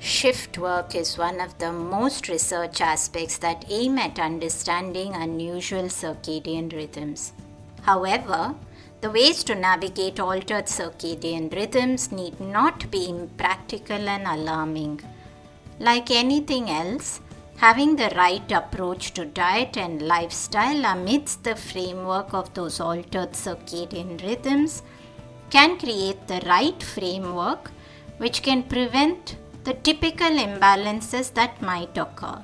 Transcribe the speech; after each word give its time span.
Shift 0.00 0.58
work 0.58 0.94
is 0.94 1.18
one 1.18 1.40
of 1.40 1.58
the 1.58 1.72
most 1.72 2.28
researched 2.28 2.80
aspects 2.80 3.38
that 3.38 3.64
aim 3.68 3.98
at 3.98 4.20
understanding 4.20 5.14
unusual 5.14 5.84
circadian 5.84 6.72
rhythms. 6.72 7.32
However, 7.82 8.54
the 9.00 9.10
ways 9.10 9.42
to 9.44 9.56
navigate 9.56 10.20
altered 10.20 10.66
circadian 10.66 11.52
rhythms 11.52 12.12
need 12.12 12.38
not 12.40 12.90
be 12.92 13.08
impractical 13.08 14.08
and 14.08 14.26
alarming. 14.26 15.00
Like 15.80 16.12
anything 16.12 16.70
else, 16.70 17.20
having 17.56 17.96
the 17.96 18.12
right 18.14 18.52
approach 18.52 19.14
to 19.14 19.24
diet 19.24 19.76
and 19.76 20.00
lifestyle 20.02 20.84
amidst 20.84 21.42
the 21.42 21.56
framework 21.56 22.32
of 22.32 22.54
those 22.54 22.78
altered 22.78 23.32
circadian 23.32 24.22
rhythms 24.22 24.82
can 25.50 25.76
create 25.76 26.28
the 26.28 26.40
right 26.46 26.80
framework 26.82 27.72
which 28.18 28.42
can 28.42 28.62
prevent 28.62 29.36
the 29.68 29.74
typical 29.86 30.34
imbalances 30.44 31.26
that 31.34 31.60
might 31.60 31.98
occur. 31.98 32.42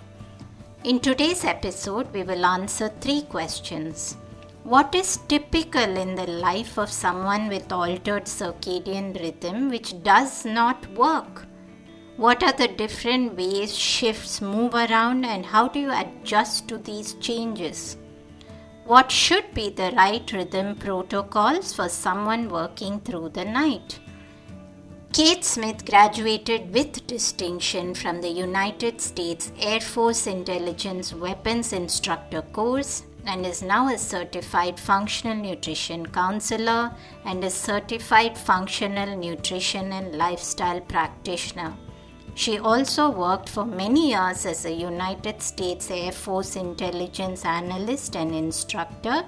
In 0.84 1.01
today's 1.01 1.42
episode, 1.42 2.12
we 2.12 2.23
will 2.23 2.45
answer 2.45 2.91
three 3.01 3.23
questions. 3.23 4.19
What 4.65 4.95
is 4.95 5.20
typical 5.27 5.96
in 5.96 6.15
the 6.16 6.27
life 6.27 6.77
of 6.77 6.91
someone 6.91 7.48
with 7.48 7.73
altered 7.73 8.24
circadian 8.24 9.18
rhythm 9.18 9.70
which 9.70 10.02
does 10.02 10.45
not 10.45 10.87
work? 10.92 11.46
What 12.18 12.42
are 12.42 12.52
the 12.52 12.68
different 12.68 13.38
ways 13.38 13.74
shifts 13.74 14.43
move 14.43 14.74
around 14.74 15.24
and 15.24 15.46
how 15.46 15.68
do 15.68 15.80
you 15.80 15.93
adjust 15.93 16.68
to 16.68 16.77
these 16.77 17.15
changes? 17.15 17.96
What 18.84 19.10
should 19.10 19.54
be 19.54 19.70
the 19.70 19.95
right 19.96 20.30
rhythm 20.30 20.77
protocols 20.77 21.73
for 21.73 21.88
someone 21.88 22.51
working 22.51 23.01
through 23.01 23.30
the 23.30 23.46
night? 23.46 23.98
Kate 25.14 25.45
Smith 25.45 25.84
graduated 25.86 26.74
with 26.74 27.06
distinction 27.06 27.95
from 27.95 28.20
the 28.20 28.28
United 28.28 29.00
States 29.00 29.52
Air 29.60 29.79
Force 29.80 30.26
Intelligence 30.26 31.15
Weapons 31.15 31.73
Instructor 31.73 32.43
course 32.43 33.04
and 33.24 33.46
is 33.46 33.62
now 33.62 33.87
a 33.95 33.96
certified 33.96 34.76
functional 34.76 35.37
nutrition 35.37 36.04
counselor 36.04 36.90
and 37.24 37.45
a 37.45 37.51
certified 37.51 38.37
functional 38.37 39.16
nutrition 39.16 39.92
and 39.92 40.16
lifestyle 40.16 40.80
practitioner. 40.80 41.76
She 42.35 42.59
also 42.59 43.09
worked 43.09 43.48
for 43.48 43.65
many 43.65 44.10
years 44.10 44.45
as 44.45 44.65
a 44.65 44.73
United 44.73 45.40
States 45.40 45.92
Air 45.92 46.10
Force 46.10 46.57
intelligence 46.57 47.45
analyst 47.45 48.16
and 48.16 48.35
instructor. 48.35 49.24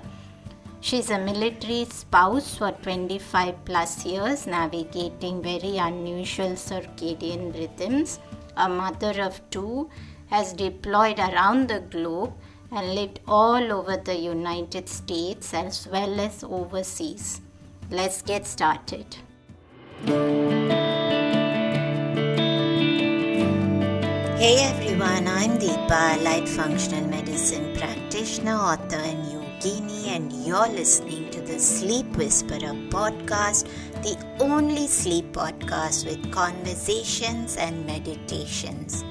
She's 0.86 1.10
a 1.10 1.18
military 1.18 1.84
spouse 1.86 2.56
for 2.58 2.70
25 2.70 3.64
plus 3.64 4.04
years, 4.04 4.46
navigating 4.46 5.42
very 5.42 5.78
unusual 5.78 6.52
circadian 6.52 7.52
rhythms. 7.54 8.20
A 8.56 8.68
mother 8.68 9.20
of 9.20 9.40
two, 9.50 9.90
has 10.30 10.52
deployed 10.52 11.18
around 11.18 11.66
the 11.66 11.80
globe 11.80 12.34
and 12.70 12.94
lived 12.94 13.18
all 13.26 13.72
over 13.72 13.96
the 13.96 14.16
United 14.16 14.88
States 14.88 15.52
as 15.54 15.88
well 15.88 16.20
as 16.20 16.44
overseas. 16.44 17.40
Let's 17.90 18.22
get 18.22 18.46
started. 18.46 19.16
Hey 24.38 24.56
everyone, 24.70 25.26
I'm 25.26 25.58
Deepa, 25.58 26.22
Light 26.22 26.48
Functional 26.48 27.08
Medicine 27.08 27.74
practitioner, 27.74 28.54
author, 28.54 28.94
and 28.94 29.25
and 29.68 30.32
you're 30.46 30.68
listening 30.68 31.28
to 31.30 31.40
the 31.40 31.58
Sleep 31.58 32.06
Whisperer 32.16 32.74
podcast, 32.88 33.66
the 34.02 34.16
only 34.38 34.86
sleep 34.86 35.32
podcast 35.32 36.06
with 36.06 36.30
conversations 36.30 37.56
and 37.56 37.84
meditations. 37.84 39.04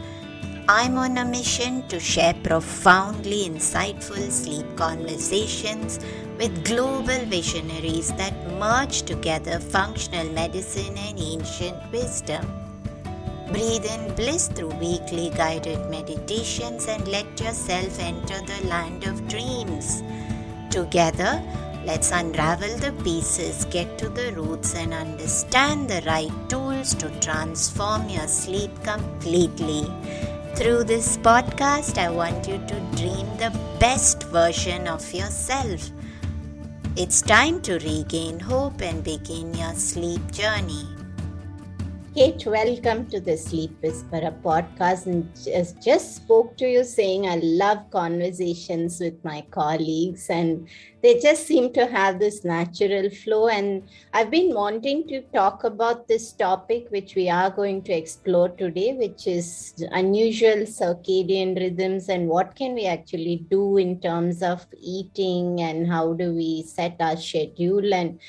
I'm 0.69 0.97
on 0.97 1.17
a 1.17 1.25
mission 1.25 1.85
to 1.89 1.99
share 1.99 2.33
profoundly 2.35 3.49
insightful 3.49 4.31
sleep 4.31 4.65
conversations 4.77 5.99
with 6.37 6.63
global 6.63 7.25
visionaries 7.25 8.13
that 8.13 8.33
merge 8.53 9.01
together 9.01 9.59
functional 9.59 10.31
medicine 10.31 10.97
and 10.97 11.19
ancient 11.19 11.91
wisdom. 11.91 12.45
Breathe 13.51 13.85
in 13.85 14.15
bliss 14.15 14.47
through 14.47 14.73
weekly 14.75 15.31
guided 15.31 15.89
meditations 15.89 16.87
and 16.87 17.05
let 17.09 17.39
yourself 17.41 17.99
enter 17.99 18.39
the 18.41 18.67
land 18.67 19.03
of 19.03 19.27
dreams. 19.27 20.01
Together, 20.75 21.41
let's 21.85 22.11
unravel 22.11 22.75
the 22.79 22.91
pieces, 23.01 23.63
get 23.71 23.97
to 23.97 24.09
the 24.09 24.33
roots, 24.33 24.75
and 24.75 24.93
understand 24.93 25.89
the 25.89 26.01
right 26.05 26.33
tools 26.49 26.93
to 26.95 27.09
transform 27.21 28.09
your 28.09 28.27
sleep 28.27 28.71
completely. 28.83 29.89
Through 30.55 30.83
this 30.83 31.15
podcast, 31.15 31.97
I 31.97 32.09
want 32.09 32.45
you 32.49 32.57
to 32.57 32.79
dream 32.97 33.25
the 33.37 33.57
best 33.79 34.23
version 34.23 34.89
of 34.89 35.13
yourself. 35.13 35.91
It's 36.97 37.21
time 37.21 37.61
to 37.61 37.79
regain 37.79 38.41
hope 38.41 38.81
and 38.81 39.01
begin 39.01 39.53
your 39.53 39.75
sleep 39.75 40.29
journey. 40.33 40.94
Kate, 42.15 42.45
welcome 42.45 43.05
to 43.07 43.19
the 43.19 43.35
Sleep 43.35 43.71
Whisperer 43.83 44.33
podcast. 44.41 45.05
And 45.05 45.29
just, 45.35 45.83
just 45.83 46.15
spoke 46.15 46.55
to 46.55 46.65
you 46.65 46.85
saying 46.85 47.27
I 47.27 47.41
love 47.43 47.91
conversations 47.91 49.01
with 49.01 49.21
my 49.25 49.41
colleagues, 49.51 50.29
and 50.29 50.65
they 51.03 51.19
just 51.19 51.45
seem 51.45 51.73
to 51.73 51.85
have 51.87 52.19
this 52.19 52.45
natural 52.45 53.09
flow. 53.09 53.49
And 53.49 53.83
I've 54.13 54.31
been 54.31 54.53
wanting 54.53 55.09
to 55.09 55.23
talk 55.33 55.65
about 55.65 56.07
this 56.07 56.31
topic, 56.31 56.87
which 56.87 57.15
we 57.15 57.29
are 57.29 57.49
going 57.49 57.81
to 57.81 57.91
explore 57.91 58.47
today, 58.47 58.93
which 58.93 59.27
is 59.27 59.73
unusual 59.91 60.63
circadian 60.63 61.59
rhythms 61.59 62.07
and 62.07 62.29
what 62.29 62.55
can 62.55 62.75
we 62.75 62.85
actually 62.85 63.45
do 63.51 63.75
in 63.75 63.99
terms 63.99 64.41
of 64.41 64.65
eating 64.79 65.59
and 65.59 65.85
how 65.85 66.13
do 66.13 66.33
we 66.33 66.63
set 66.63 66.95
our 67.01 67.17
schedule 67.17 67.93
and 67.93 68.21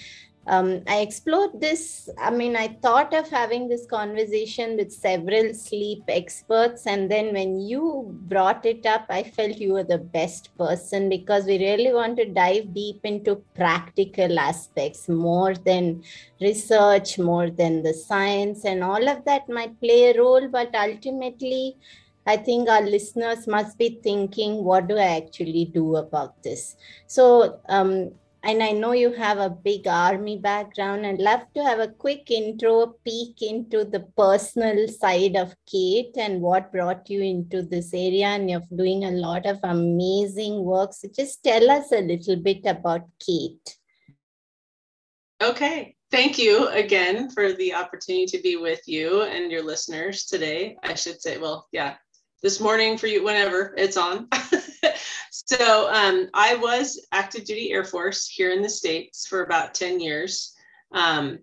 um, 0.48 0.82
I 0.86 1.00
explored 1.00 1.60
this. 1.60 2.08
I 2.18 2.30
mean, 2.30 2.54
I 2.54 2.68
thought 2.68 3.12
of 3.12 3.28
having 3.28 3.68
this 3.68 3.84
conversation 3.84 4.76
with 4.76 4.92
several 4.92 5.52
sleep 5.54 6.04
experts. 6.06 6.86
And 6.86 7.10
then 7.10 7.32
when 7.32 7.58
you 7.60 8.16
brought 8.28 8.64
it 8.64 8.86
up, 8.86 9.06
I 9.08 9.24
felt 9.24 9.58
you 9.58 9.72
were 9.72 9.82
the 9.82 9.98
best 9.98 10.56
person 10.56 11.08
because 11.08 11.46
we 11.46 11.58
really 11.58 11.92
want 11.92 12.16
to 12.18 12.26
dive 12.26 12.72
deep 12.72 13.00
into 13.02 13.42
practical 13.54 14.38
aspects 14.38 15.08
more 15.08 15.54
than 15.54 16.04
research, 16.40 17.18
more 17.18 17.50
than 17.50 17.82
the 17.82 17.92
science. 17.92 18.64
And 18.64 18.84
all 18.84 19.08
of 19.08 19.24
that 19.24 19.48
might 19.48 19.80
play 19.80 20.12
a 20.12 20.18
role. 20.18 20.46
But 20.46 20.72
ultimately, 20.76 21.76
I 22.24 22.36
think 22.36 22.68
our 22.68 22.82
listeners 22.82 23.48
must 23.48 23.78
be 23.78 23.98
thinking, 24.00 24.62
what 24.62 24.86
do 24.86 24.96
I 24.96 25.16
actually 25.16 25.64
do 25.64 25.96
about 25.96 26.40
this? 26.44 26.76
So, 27.08 27.58
um, 27.68 28.12
and 28.46 28.62
I 28.62 28.70
know 28.70 28.92
you 28.92 29.12
have 29.12 29.38
a 29.38 29.50
big 29.50 29.88
army 29.88 30.38
background. 30.38 31.04
I'd 31.04 31.18
love 31.18 31.40
to 31.54 31.64
have 31.64 31.80
a 31.80 31.88
quick 31.88 32.30
intro, 32.30 32.80
a 32.82 32.92
peek 33.04 33.42
into 33.42 33.84
the 33.84 34.00
personal 34.16 34.86
side 34.86 35.36
of 35.36 35.56
Kate 35.66 36.16
and 36.16 36.40
what 36.40 36.70
brought 36.70 37.10
you 37.10 37.22
into 37.22 37.62
this 37.62 37.92
area. 37.92 38.26
And 38.26 38.48
you're 38.48 38.62
doing 38.74 39.04
a 39.04 39.10
lot 39.10 39.46
of 39.46 39.58
amazing 39.64 40.64
work. 40.64 40.92
So 40.94 41.08
just 41.14 41.42
tell 41.42 41.68
us 41.70 41.90
a 41.90 42.00
little 42.00 42.36
bit 42.36 42.64
about 42.66 43.02
Kate. 43.18 43.76
Okay. 45.42 45.96
Thank 46.12 46.38
you 46.38 46.68
again 46.68 47.30
for 47.30 47.52
the 47.52 47.74
opportunity 47.74 48.26
to 48.26 48.42
be 48.42 48.56
with 48.56 48.80
you 48.86 49.22
and 49.22 49.50
your 49.50 49.64
listeners 49.64 50.24
today. 50.24 50.76
I 50.84 50.94
should 50.94 51.20
say, 51.20 51.38
well, 51.38 51.66
yeah, 51.72 51.96
this 52.44 52.60
morning 52.60 52.96
for 52.96 53.08
you, 53.08 53.24
whenever 53.24 53.74
it's 53.76 53.96
on. 53.96 54.28
So 55.44 55.92
um, 55.92 56.28
I 56.32 56.54
was 56.54 57.06
active 57.12 57.44
duty 57.44 57.70
Air 57.70 57.84
Force 57.84 58.26
here 58.26 58.52
in 58.52 58.62
the 58.62 58.68
States 58.68 59.26
for 59.26 59.42
about 59.42 59.74
10 59.74 60.00
years. 60.00 60.54
Um, 60.92 61.40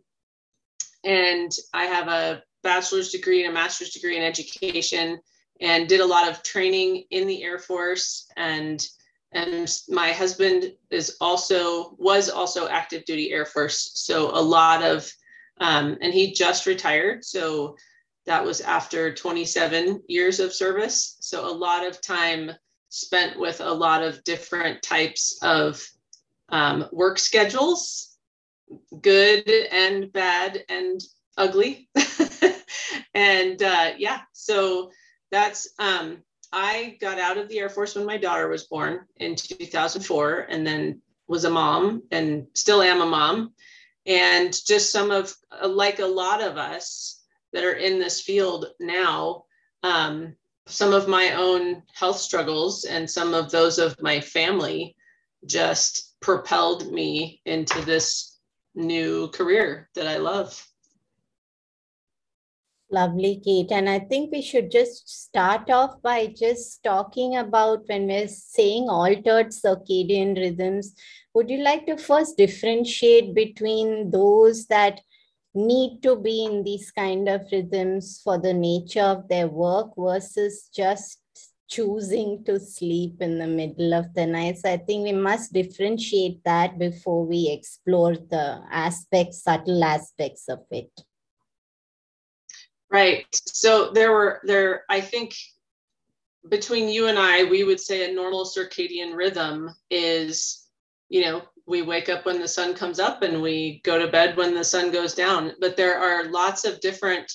and 1.03 1.51
I 1.73 1.85
have 1.85 2.07
a 2.07 2.41
bachelor's 2.63 3.11
degree 3.11 3.43
and 3.43 3.51
a 3.51 3.53
master's 3.53 3.91
degree 3.91 4.17
in 4.17 4.23
education 4.23 5.19
and 5.61 5.87
did 5.87 5.99
a 5.99 6.05
lot 6.05 6.29
of 6.29 6.41
training 6.43 7.03
in 7.11 7.27
the 7.27 7.43
Air 7.43 7.59
Force. 7.59 8.27
And 8.35 8.85
and 9.35 9.67
my 9.89 10.11
husband 10.11 10.73
is 10.91 11.17
also 11.19 11.95
was 11.97 12.29
also 12.29 12.67
active 12.67 13.03
duty 13.05 13.31
Air 13.31 13.45
Force. 13.45 13.91
So 13.95 14.29
a 14.29 14.41
lot 14.41 14.83
of 14.83 15.11
um, 15.59 15.97
and 16.01 16.13
he 16.13 16.33
just 16.33 16.65
retired. 16.65 17.23
So 17.23 17.75
that 18.25 18.43
was 18.43 18.61
after 18.61 19.13
27 19.13 20.03
years 20.07 20.39
of 20.39 20.53
service. 20.53 21.17
So 21.19 21.45
a 21.45 21.53
lot 21.53 21.85
of 21.85 22.01
time 22.01 22.51
spent 22.93 23.39
with 23.39 23.59
a 23.59 23.71
lot 23.71 24.03
of 24.03 24.23
different 24.23 24.81
types 24.83 25.39
of 25.41 25.83
um, 26.49 26.87
work 26.91 27.17
schedules, 27.17 28.15
good 29.01 29.49
and 29.49 30.13
bad 30.13 30.63
and 30.69 31.01
ugly. 31.35 31.89
and 33.15 33.63
uh, 33.63 33.93
yeah, 33.97 34.21
so 34.33 34.91
that's, 35.31 35.69
um, 35.79 36.17
I 36.51 36.97
got 37.01 37.17
out 37.17 37.39
of 37.39 37.49
the 37.49 37.59
Air 37.59 37.69
Force 37.69 37.95
when 37.95 38.05
my 38.05 38.17
daughter 38.17 38.47
was 38.47 38.65
born 38.65 38.99
in 39.17 39.35
2004 39.35 40.47
and 40.49 40.65
then 40.65 41.01
was 41.27 41.45
a 41.45 41.49
mom 41.49 42.03
and 42.11 42.45
still 42.53 42.83
am 42.83 43.01
a 43.01 43.05
mom. 43.07 43.53
And 44.05 44.53
just 44.67 44.91
some 44.91 45.09
of, 45.09 45.33
like 45.65 45.97
a 45.97 46.05
lot 46.05 46.41
of 46.43 46.57
us, 46.57 47.23
that 47.53 47.63
are 47.63 47.73
in 47.73 47.99
this 47.99 48.19
field 48.19 48.65
now 48.79 49.45
um, 49.83 50.35
some 50.67 50.93
of 50.93 51.07
my 51.07 51.33
own 51.33 51.83
health 51.93 52.17
struggles 52.17 52.85
and 52.85 53.09
some 53.09 53.33
of 53.33 53.51
those 53.51 53.77
of 53.77 54.01
my 54.01 54.19
family 54.21 54.95
just 55.45 56.15
propelled 56.21 56.91
me 56.91 57.41
into 57.45 57.83
this 57.85 58.39
new 58.75 59.27
career 59.29 59.89
that 59.95 60.07
I 60.07 60.17
love. 60.17 60.65
Lovely, 62.89 63.41
Kate. 63.43 63.71
And 63.71 63.89
I 63.89 63.99
think 63.99 64.31
we 64.31 64.41
should 64.41 64.69
just 64.69 65.09
start 65.09 65.69
off 65.71 65.99
by 66.03 66.27
just 66.27 66.83
talking 66.83 67.37
about 67.37 67.87
when 67.87 68.05
we're 68.05 68.27
saying 68.27 68.87
altered 68.87 69.47
circadian 69.47 70.35
rhythms. 70.35 70.93
Would 71.33 71.49
you 71.49 71.63
like 71.63 71.87
to 71.87 71.97
first 71.97 72.37
differentiate 72.37 73.33
between 73.33 74.11
those 74.11 74.67
that 74.67 75.01
need 75.53 76.01
to 76.01 76.15
be 76.15 76.45
in 76.45 76.63
these 76.63 76.91
kind 76.91 77.29
of 77.29 77.41
rhythms 77.51 78.21
for 78.23 78.39
the 78.39 78.53
nature 78.53 79.01
of 79.01 79.27
their 79.27 79.47
work 79.47 79.91
versus 79.97 80.69
just 80.73 81.19
choosing 81.69 82.43
to 82.45 82.59
sleep 82.59 83.21
in 83.21 83.39
the 83.39 83.47
middle 83.47 83.93
of 83.93 84.13
the 84.13 84.25
night. 84.25 84.57
So 84.57 84.71
I 84.71 84.77
think 84.77 85.03
we 85.03 85.11
must 85.11 85.53
differentiate 85.53 86.43
that 86.43 86.77
before 86.77 87.25
we 87.25 87.49
explore 87.49 88.15
the 88.15 88.61
aspects, 88.71 89.43
subtle 89.43 89.83
aspects 89.83 90.49
of 90.49 90.59
it. 90.69 90.91
Right. 92.91 93.25
So 93.47 93.91
there 93.91 94.11
were 94.11 94.41
there, 94.43 94.83
I 94.89 95.01
think 95.01 95.35
between 96.47 96.89
you 96.89 97.07
and 97.07 97.17
I, 97.17 97.45
we 97.45 97.63
would 97.63 97.79
say 97.79 98.09
a 98.09 98.13
normal 98.13 98.45
circadian 98.45 99.15
rhythm 99.15 99.73
is, 99.89 100.67
you 101.09 101.21
know, 101.21 101.41
we 101.65 101.81
wake 101.81 102.09
up 102.09 102.25
when 102.25 102.39
the 102.39 102.47
sun 102.47 102.73
comes 102.73 102.99
up 102.99 103.21
and 103.21 103.41
we 103.41 103.81
go 103.83 103.97
to 103.97 104.11
bed 104.11 104.35
when 104.35 104.53
the 104.53 104.63
sun 104.63 104.91
goes 104.91 105.13
down. 105.13 105.53
But 105.59 105.77
there 105.77 105.97
are 105.97 106.29
lots 106.29 106.65
of 106.65 106.81
different 106.81 107.31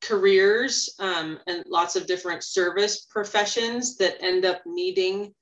careers 0.00 0.94
um, 0.98 1.38
and 1.46 1.64
lots 1.66 1.96
of 1.96 2.06
different 2.06 2.44
service 2.44 3.06
professions 3.10 3.96
that 3.96 4.22
end 4.22 4.44
up 4.44 4.62
needing, 4.64 5.34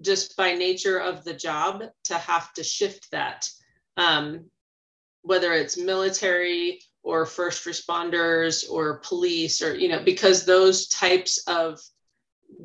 just 0.00 0.36
by 0.36 0.54
nature 0.54 0.98
of 0.98 1.24
the 1.24 1.34
job, 1.34 1.82
to 2.04 2.14
have 2.14 2.52
to 2.54 2.62
shift 2.62 3.10
that. 3.10 3.48
Um, 3.96 4.44
whether 5.22 5.52
it's 5.52 5.76
military 5.76 6.80
or 7.02 7.26
first 7.26 7.64
responders 7.64 8.70
or 8.70 8.98
police 8.98 9.62
or, 9.62 9.74
you 9.74 9.88
know, 9.88 10.02
because 10.04 10.44
those 10.44 10.86
types 10.88 11.42
of 11.48 11.80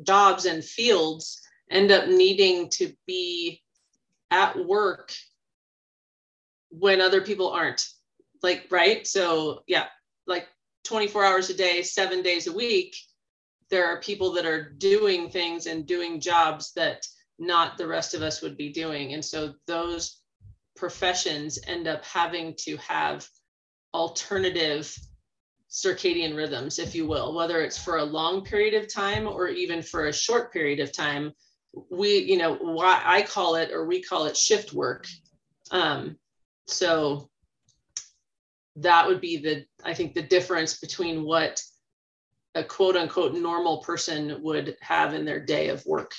jobs 0.04 0.44
and 0.44 0.64
fields 0.64 1.40
end 1.70 1.90
up 1.90 2.06
needing 2.06 2.68
to 2.68 2.92
be 3.06 3.61
at 4.32 4.66
work 4.66 5.12
when 6.70 7.00
other 7.00 7.20
people 7.20 7.50
aren't 7.50 7.86
like 8.42 8.66
right? 8.70 9.06
So 9.06 9.62
yeah 9.68 9.86
like 10.26 10.48
24 10.84 11.24
hours 11.24 11.50
a 11.50 11.54
day 11.54 11.82
seven 11.82 12.22
days 12.22 12.46
a 12.46 12.52
week 12.52 12.96
there 13.70 13.86
are 13.86 14.00
people 14.00 14.32
that 14.32 14.44
are 14.44 14.68
doing 14.70 15.30
things 15.30 15.66
and 15.66 15.86
doing 15.86 16.20
jobs 16.20 16.72
that 16.76 17.06
not 17.38 17.78
the 17.78 17.86
rest 17.86 18.12
of 18.12 18.20
us 18.20 18.42
would 18.42 18.56
be 18.56 18.70
doing. 18.70 19.14
And 19.14 19.24
so 19.24 19.54
those 19.66 20.20
professions 20.76 21.58
end 21.66 21.88
up 21.88 22.04
having 22.04 22.54
to 22.58 22.76
have 22.76 23.26
alternative 23.94 24.94
circadian 25.70 26.36
rhythms 26.36 26.78
if 26.78 26.94
you 26.94 27.06
will 27.06 27.34
whether 27.34 27.62
it's 27.62 27.82
for 27.82 27.96
a 27.96 28.04
long 28.04 28.44
period 28.44 28.74
of 28.74 28.92
time 28.92 29.26
or 29.26 29.48
even 29.48 29.80
for 29.82 30.06
a 30.06 30.12
short 30.12 30.52
period 30.52 30.80
of 30.80 30.92
time 30.92 31.32
we 31.90 32.18
you 32.18 32.36
know 32.36 32.54
why 32.54 33.00
i 33.04 33.22
call 33.22 33.54
it 33.54 33.70
or 33.70 33.86
we 33.86 34.02
call 34.02 34.26
it 34.26 34.36
shift 34.36 34.72
work. 34.72 35.06
Um, 35.70 36.16
so 36.66 37.30
that 38.76 39.06
would 39.06 39.20
be 39.20 39.36
the 39.38 39.64
i 39.84 39.94
think 39.94 40.14
the 40.14 40.22
difference 40.22 40.78
between 40.78 41.24
what 41.24 41.62
a 42.54 42.64
quote 42.64 42.96
unquote 42.96 43.34
normal 43.34 43.78
person 43.78 44.42
would 44.42 44.76
have 44.80 45.14
in 45.14 45.24
their 45.24 45.40
day 45.40 45.68
of 45.68 45.84
work 45.86 46.12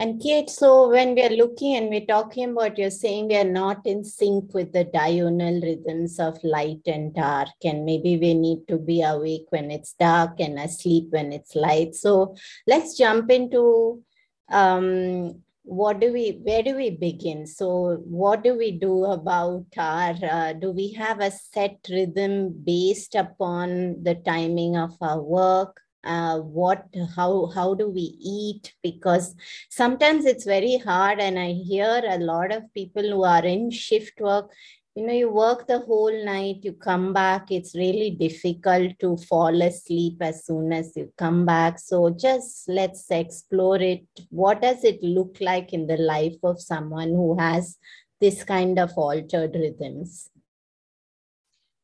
and 0.00 0.18
Kate, 0.18 0.48
so 0.48 0.88
when 0.88 1.14
we 1.14 1.22
are 1.22 1.36
looking 1.36 1.76
and 1.76 1.90
we're 1.90 2.06
talking 2.06 2.50
about, 2.50 2.78
you're 2.78 2.90
saying 2.90 3.28
we 3.28 3.36
are 3.36 3.44
not 3.44 3.82
in 3.84 4.02
sync 4.02 4.54
with 4.54 4.72
the 4.72 4.84
diurnal 4.84 5.60
rhythms 5.60 6.18
of 6.18 6.42
light 6.42 6.80
and 6.86 7.14
dark, 7.14 7.50
and 7.62 7.84
maybe 7.84 8.16
we 8.16 8.32
need 8.32 8.66
to 8.68 8.78
be 8.78 9.02
awake 9.02 9.44
when 9.50 9.70
it's 9.70 9.92
dark 9.92 10.40
and 10.40 10.58
asleep 10.58 11.08
when 11.10 11.34
it's 11.34 11.54
light. 11.54 11.94
So 11.94 12.34
let's 12.66 12.96
jump 12.96 13.30
into 13.30 14.02
um, 14.50 15.42
what 15.64 16.00
do 16.00 16.14
we, 16.14 16.40
where 16.44 16.62
do 16.62 16.76
we 16.76 16.88
begin? 16.88 17.46
So 17.46 17.96
what 18.04 18.42
do 18.42 18.56
we 18.56 18.70
do 18.72 19.04
about 19.04 19.66
our, 19.76 20.14
uh, 20.22 20.54
do 20.54 20.70
we 20.70 20.92
have 20.94 21.20
a 21.20 21.30
set 21.30 21.76
rhythm 21.90 22.54
based 22.64 23.14
upon 23.14 24.02
the 24.02 24.14
timing 24.14 24.78
of 24.78 24.96
our 25.02 25.20
work? 25.20 25.78
Uh, 26.04 26.38
what 26.38 26.86
how 27.14 27.46
how 27.54 27.74
do 27.74 27.88
we 27.88 28.16
eat? 28.20 28.74
Because 28.82 29.34
sometimes 29.68 30.24
it's 30.24 30.44
very 30.44 30.78
hard 30.78 31.20
and 31.20 31.38
i 31.38 31.52
hear 31.52 32.02
a 32.08 32.18
lot 32.18 32.52
of 32.52 32.72
people 32.74 33.02
who 33.02 33.24
are 33.24 33.44
in 33.44 33.70
shift 33.70 34.20
work. 34.20 34.50
You 34.94 35.06
know 35.06 35.12
you 35.12 35.30
work 35.30 35.66
the 35.66 35.78
whole 35.78 36.24
night 36.24 36.64
you 36.64 36.72
come 36.72 37.12
back 37.12 37.52
it's 37.52 37.76
really 37.76 38.10
difficult 38.10 38.98
to 38.98 39.16
fall 39.18 39.62
asleep 39.62 40.16
as 40.20 40.44
soon 40.44 40.72
as 40.72 40.92
you 40.96 41.12
come 41.16 41.46
back. 41.46 41.78
So 41.78 42.10
just 42.10 42.68
let's 42.68 43.10
explore 43.10 43.80
it. 43.80 44.04
What 44.30 44.60
does 44.62 44.84
it 44.84 45.02
look 45.02 45.38
like 45.40 45.72
in 45.72 45.86
the 45.86 45.96
life 45.96 46.36
of 46.42 46.60
someone 46.60 47.10
who 47.10 47.38
has 47.38 47.78
this 48.20 48.42
kind 48.42 48.78
of 48.78 48.92
altered 48.96 49.54
rhythms? 49.54 50.30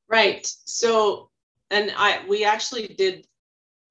Right. 0.08 0.46
So 0.64 1.30
and 1.70 1.92
i 1.96 2.24
we 2.28 2.44
actually 2.44 2.88
did 2.88 3.26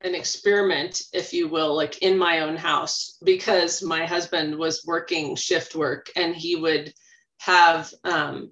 an 0.02 0.16
experiment, 0.16 1.02
if 1.14 1.34
you 1.34 1.48
will, 1.48 1.76
like 1.76 2.00
in 2.02 2.18
my 2.18 2.42
own 2.42 2.56
house, 2.56 3.18
because 3.24 3.82
my 3.82 4.06
husband 4.06 4.58
was 4.58 4.86
working 4.86 5.36
shift 5.36 5.76
work 5.76 6.10
and 6.16 6.36
he 6.36 6.56
would 6.56 6.94
have 7.40 7.94
um, 8.04 8.52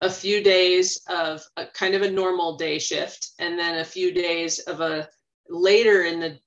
a 0.00 0.10
few 0.10 0.42
days 0.42 1.02
of 1.08 1.42
a 1.56 1.66
kind 1.66 1.94
of 1.94 2.02
a 2.02 2.10
normal 2.10 2.56
day 2.56 2.78
shift 2.78 3.30
and 3.38 3.58
then 3.58 3.78
a 3.78 3.84
few 3.84 4.12
days 4.12 4.58
of 4.60 4.80
a 4.80 5.08
later 5.48 6.02
in 6.02 6.20
the 6.20 6.38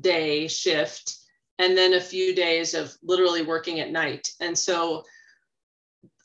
day 0.00 0.48
shift 0.48 1.16
and 1.58 1.76
then 1.76 1.94
a 1.94 2.00
few 2.00 2.34
days 2.34 2.74
of 2.74 2.94
literally 3.02 3.42
working 3.42 3.80
at 3.80 3.90
night. 3.90 4.28
And 4.40 4.56
so 4.56 5.04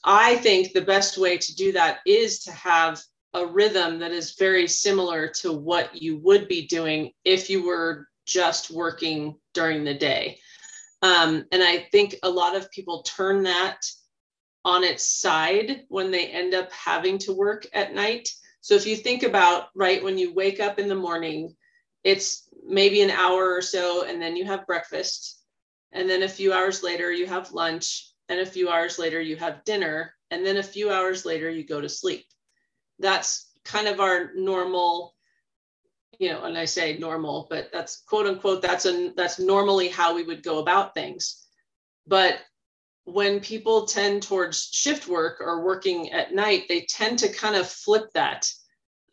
I 0.03 0.35
think 0.37 0.71
the 0.71 0.81
best 0.81 1.17
way 1.17 1.37
to 1.37 1.55
do 1.55 1.71
that 1.73 1.99
is 2.05 2.39
to 2.43 2.51
have 2.51 3.01
a 3.37 3.45
rhythm 3.45 3.99
that 3.99 4.11
is 4.11 4.35
very 4.35 4.67
similar 4.67 5.27
to 5.27 5.53
what 5.53 6.01
you 6.01 6.17
would 6.17 6.47
be 6.47 6.65
doing 6.65 7.11
if 7.23 7.49
you 7.49 7.65
were 7.65 8.07
just 8.25 8.71
working 8.71 9.35
during 9.53 9.83
the 9.83 9.93
day. 9.93 10.39
Um, 11.03 11.45
and 11.51 11.63
I 11.63 11.87
think 11.91 12.15
a 12.23 12.29
lot 12.29 12.55
of 12.55 12.71
people 12.71 13.03
turn 13.03 13.43
that 13.43 13.77
on 14.65 14.83
its 14.83 15.07
side 15.07 15.83
when 15.87 16.09
they 16.09 16.27
end 16.27 16.55
up 16.55 16.71
having 16.71 17.19
to 17.19 17.33
work 17.33 17.67
at 17.73 17.93
night. 17.93 18.27
So 18.61 18.73
if 18.73 18.87
you 18.87 18.95
think 18.95 19.23
about, 19.23 19.67
right, 19.75 20.03
when 20.03 20.17
you 20.17 20.33
wake 20.33 20.59
up 20.59 20.79
in 20.79 20.87
the 20.87 20.95
morning, 20.95 21.55
it's 22.03 22.49
maybe 22.65 23.01
an 23.01 23.11
hour 23.11 23.53
or 23.53 23.61
so, 23.61 24.03
and 24.03 24.21
then 24.21 24.35
you 24.35 24.45
have 24.45 24.67
breakfast. 24.67 25.41
And 25.91 26.09
then 26.09 26.23
a 26.23 26.29
few 26.29 26.51
hours 26.53 26.83
later, 26.83 27.11
you 27.11 27.27
have 27.27 27.51
lunch. 27.51 28.11
And 28.29 28.39
a 28.39 28.45
few 28.45 28.69
hours 28.69 28.99
later, 28.99 29.21
you 29.21 29.37
have 29.37 29.63
dinner. 29.63 30.13
And 30.31 30.45
then 30.45 30.57
a 30.57 30.63
few 30.63 30.91
hours 30.91 31.23
later, 31.23 31.49
you 31.49 31.65
go 31.65 31.79
to 31.79 31.87
sleep 31.87 32.25
that's 32.99 33.51
kind 33.63 33.87
of 33.87 33.99
our 33.99 34.31
normal 34.35 35.13
you 36.19 36.29
know 36.29 36.43
and 36.43 36.57
i 36.57 36.65
say 36.65 36.97
normal 36.97 37.47
but 37.49 37.69
that's 37.71 37.97
quote 38.07 38.25
unquote 38.25 38.61
that's 38.61 38.85
a 38.85 39.11
that's 39.15 39.39
normally 39.39 39.87
how 39.87 40.15
we 40.15 40.23
would 40.23 40.43
go 40.43 40.59
about 40.59 40.93
things. 40.93 41.43
But 42.05 42.39
when 43.03 43.39
people 43.39 43.85
tend 43.85 44.23
towards 44.23 44.69
shift 44.73 45.07
work 45.07 45.39
or 45.39 45.63
working 45.63 46.11
at 46.11 46.33
night 46.33 46.63
they 46.67 46.81
tend 46.81 47.19
to 47.19 47.31
kind 47.31 47.55
of 47.55 47.67
flip 47.67 48.09
that. 48.13 48.49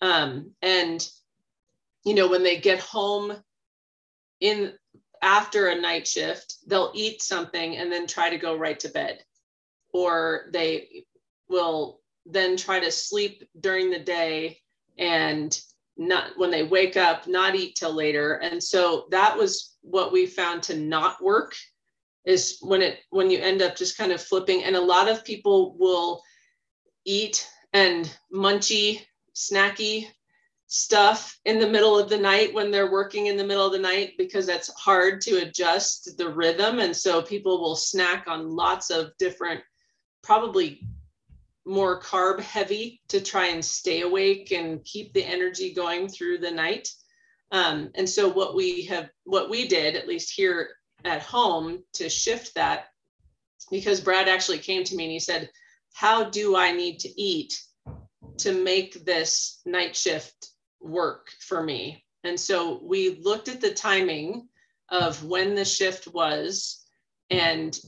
Um, 0.00 0.52
and 0.62 1.06
you 2.04 2.14
know 2.14 2.28
when 2.28 2.42
they 2.42 2.58
get 2.58 2.80
home 2.80 3.36
in 4.40 4.72
after 5.22 5.68
a 5.68 5.80
night 5.80 6.06
shift 6.06 6.56
they'll 6.66 6.92
eat 6.94 7.22
something 7.22 7.76
and 7.76 7.90
then 7.90 8.06
try 8.06 8.30
to 8.30 8.38
go 8.38 8.56
right 8.56 8.78
to 8.80 8.88
bed. 8.88 9.22
Or 9.92 10.46
they 10.52 11.04
will 11.48 12.00
then 12.26 12.56
try 12.56 12.80
to 12.80 12.90
sleep 12.90 13.42
during 13.60 13.90
the 13.90 13.98
day 13.98 14.58
and 14.98 15.60
not 15.96 16.30
when 16.36 16.50
they 16.50 16.62
wake 16.62 16.96
up 16.96 17.26
not 17.26 17.54
eat 17.54 17.76
till 17.76 17.92
later. 17.92 18.34
And 18.34 18.62
so 18.62 19.06
that 19.10 19.36
was 19.36 19.76
what 19.82 20.12
we 20.12 20.26
found 20.26 20.62
to 20.64 20.76
not 20.76 21.22
work 21.22 21.54
is 22.24 22.58
when 22.62 22.82
it 22.82 23.00
when 23.10 23.30
you 23.30 23.38
end 23.38 23.62
up 23.62 23.76
just 23.76 23.98
kind 23.98 24.12
of 24.12 24.20
flipping. 24.20 24.64
And 24.64 24.76
a 24.76 24.80
lot 24.80 25.08
of 25.08 25.24
people 25.24 25.76
will 25.78 26.22
eat 27.04 27.48
and 27.72 28.10
munchy 28.32 29.02
snacky 29.34 30.06
stuff 30.66 31.38
in 31.44 31.60
the 31.60 31.68
middle 31.68 31.98
of 31.98 32.08
the 32.08 32.18
night 32.18 32.52
when 32.54 32.70
they're 32.70 32.90
working 32.90 33.26
in 33.26 33.36
the 33.36 33.46
middle 33.46 33.66
of 33.66 33.72
the 33.72 33.78
night 33.78 34.14
because 34.16 34.46
that's 34.46 34.72
hard 34.74 35.20
to 35.20 35.42
adjust 35.42 36.16
the 36.16 36.28
rhythm. 36.28 36.78
And 36.78 36.96
so 36.96 37.22
people 37.22 37.60
will 37.60 37.76
snack 37.76 38.24
on 38.26 38.50
lots 38.50 38.90
of 38.90 39.12
different 39.18 39.60
probably 40.22 40.80
more 41.66 42.00
carb 42.00 42.40
heavy 42.40 43.00
to 43.08 43.20
try 43.20 43.46
and 43.46 43.64
stay 43.64 44.02
awake 44.02 44.52
and 44.52 44.84
keep 44.84 45.12
the 45.12 45.24
energy 45.24 45.72
going 45.72 46.08
through 46.08 46.38
the 46.38 46.50
night. 46.50 46.88
Um, 47.50 47.90
and 47.94 48.08
so 48.08 48.28
what 48.28 48.54
we 48.54 48.82
have, 48.86 49.08
what 49.24 49.48
we 49.48 49.68
did, 49.68 49.96
at 49.96 50.08
least 50.08 50.32
here 50.34 50.70
at 51.04 51.22
home, 51.22 51.82
to 51.94 52.08
shift 52.08 52.54
that, 52.54 52.86
because 53.70 54.00
Brad 54.00 54.28
actually 54.28 54.58
came 54.58 54.84
to 54.84 54.96
me 54.96 55.04
and 55.04 55.12
he 55.12 55.20
said, 55.20 55.50
"How 55.92 56.24
do 56.24 56.56
I 56.56 56.72
need 56.72 57.00
to 57.00 57.20
eat 57.20 57.62
to 58.38 58.52
make 58.52 59.04
this 59.04 59.60
night 59.64 59.96
shift 59.96 60.50
work 60.80 61.28
for 61.40 61.62
me?" 61.62 62.04
And 62.24 62.38
so 62.38 62.80
we 62.82 63.20
looked 63.22 63.48
at 63.48 63.60
the 63.60 63.72
timing 63.72 64.48
of 64.88 65.24
when 65.24 65.54
the 65.54 65.64
shift 65.64 66.08
was 66.08 66.84
and 67.30 67.78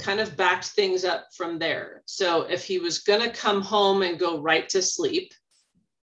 kind 0.00 0.20
of 0.20 0.36
backed 0.36 0.66
things 0.66 1.04
up 1.04 1.26
from 1.36 1.58
there. 1.58 2.02
So 2.06 2.42
if 2.42 2.64
he 2.64 2.78
was 2.78 3.00
going 3.00 3.20
to 3.20 3.36
come 3.36 3.62
home 3.62 4.02
and 4.02 4.18
go 4.18 4.40
right 4.40 4.68
to 4.70 4.82
sleep 4.82 5.32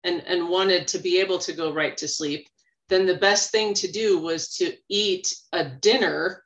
and, 0.03 0.23
and 0.25 0.49
wanted 0.49 0.87
to 0.89 0.99
be 0.99 1.19
able 1.19 1.37
to 1.39 1.53
go 1.53 1.73
right 1.73 1.95
to 1.97 2.07
sleep, 2.07 2.47
then 2.89 3.05
the 3.05 3.17
best 3.17 3.51
thing 3.51 3.73
to 3.75 3.91
do 3.91 4.17
was 4.19 4.55
to 4.55 4.73
eat 4.89 5.35
a 5.51 5.65
dinner 5.65 6.43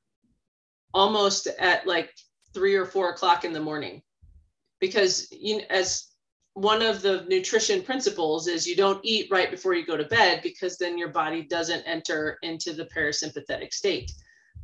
almost 0.94 1.48
at 1.48 1.88
like 1.88 2.12
three 2.54 2.76
or 2.76 2.86
four 2.86 3.10
o'clock 3.12 3.46
in 3.46 3.54
the 3.54 3.60
morning. 3.60 4.02
Because 4.80 5.28
you 5.32 5.62
as 5.70 6.08
one 6.54 6.82
of 6.82 7.02
the 7.02 7.24
nutrition 7.30 7.82
principles 7.82 8.48
is 8.48 8.68
you 8.68 8.76
don't 8.76 9.00
eat 9.04 9.32
right 9.32 9.50
before 9.50 9.74
you 9.74 9.86
go 9.86 9.96
to 9.96 10.04
bed 10.04 10.42
because 10.44 10.78
then 10.78 10.98
your 10.98 11.08
body 11.08 11.44
doesn't 11.44 11.84
enter 11.84 12.38
into 12.42 12.74
the 12.74 12.86
parasympathetic 12.86 13.72
state. 13.74 14.12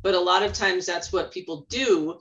But 0.02 0.14
a 0.14 0.20
lot 0.20 0.42
of 0.42 0.52
times 0.52 0.84
that's 0.84 1.12
what 1.12 1.32
people 1.32 1.66
do 1.70 2.20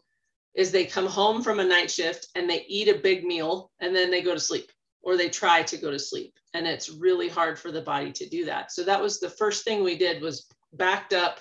is 0.58 0.72
they 0.72 0.86
come 0.86 1.06
home 1.06 1.42
from 1.42 1.60
a 1.60 1.64
night 1.64 1.90
shift 1.90 2.28
and 2.36 2.50
they 2.50 2.66
eat 2.68 2.90
a 2.90 3.00
big 3.00 3.24
meal 3.24 3.72
and 3.80 3.96
then 3.96 4.12
they 4.12 4.22
go 4.22 4.34
to 4.34 4.40
sleep 4.40 4.70
or 5.02 5.16
they 5.16 5.30
try 5.30 5.64
to 5.64 5.78
go 5.78 5.92
to 5.92 6.00
sleep. 6.00 6.34
And 6.54 6.68
it's 6.68 6.90
really 6.90 7.30
hard 7.30 7.58
for 7.58 7.72
the 7.72 7.82
body 7.82 8.12
to 8.12 8.28
do 8.28 8.44
that. 8.46 8.72
So 8.72 8.84
that 8.84 9.02
was 9.02 9.20
the 9.20 9.30
first 9.30 9.64
thing 9.64 9.84
we 9.84 9.98
did 9.98 10.22
was 10.22 10.48
backed 10.74 11.14
up. 11.14 11.40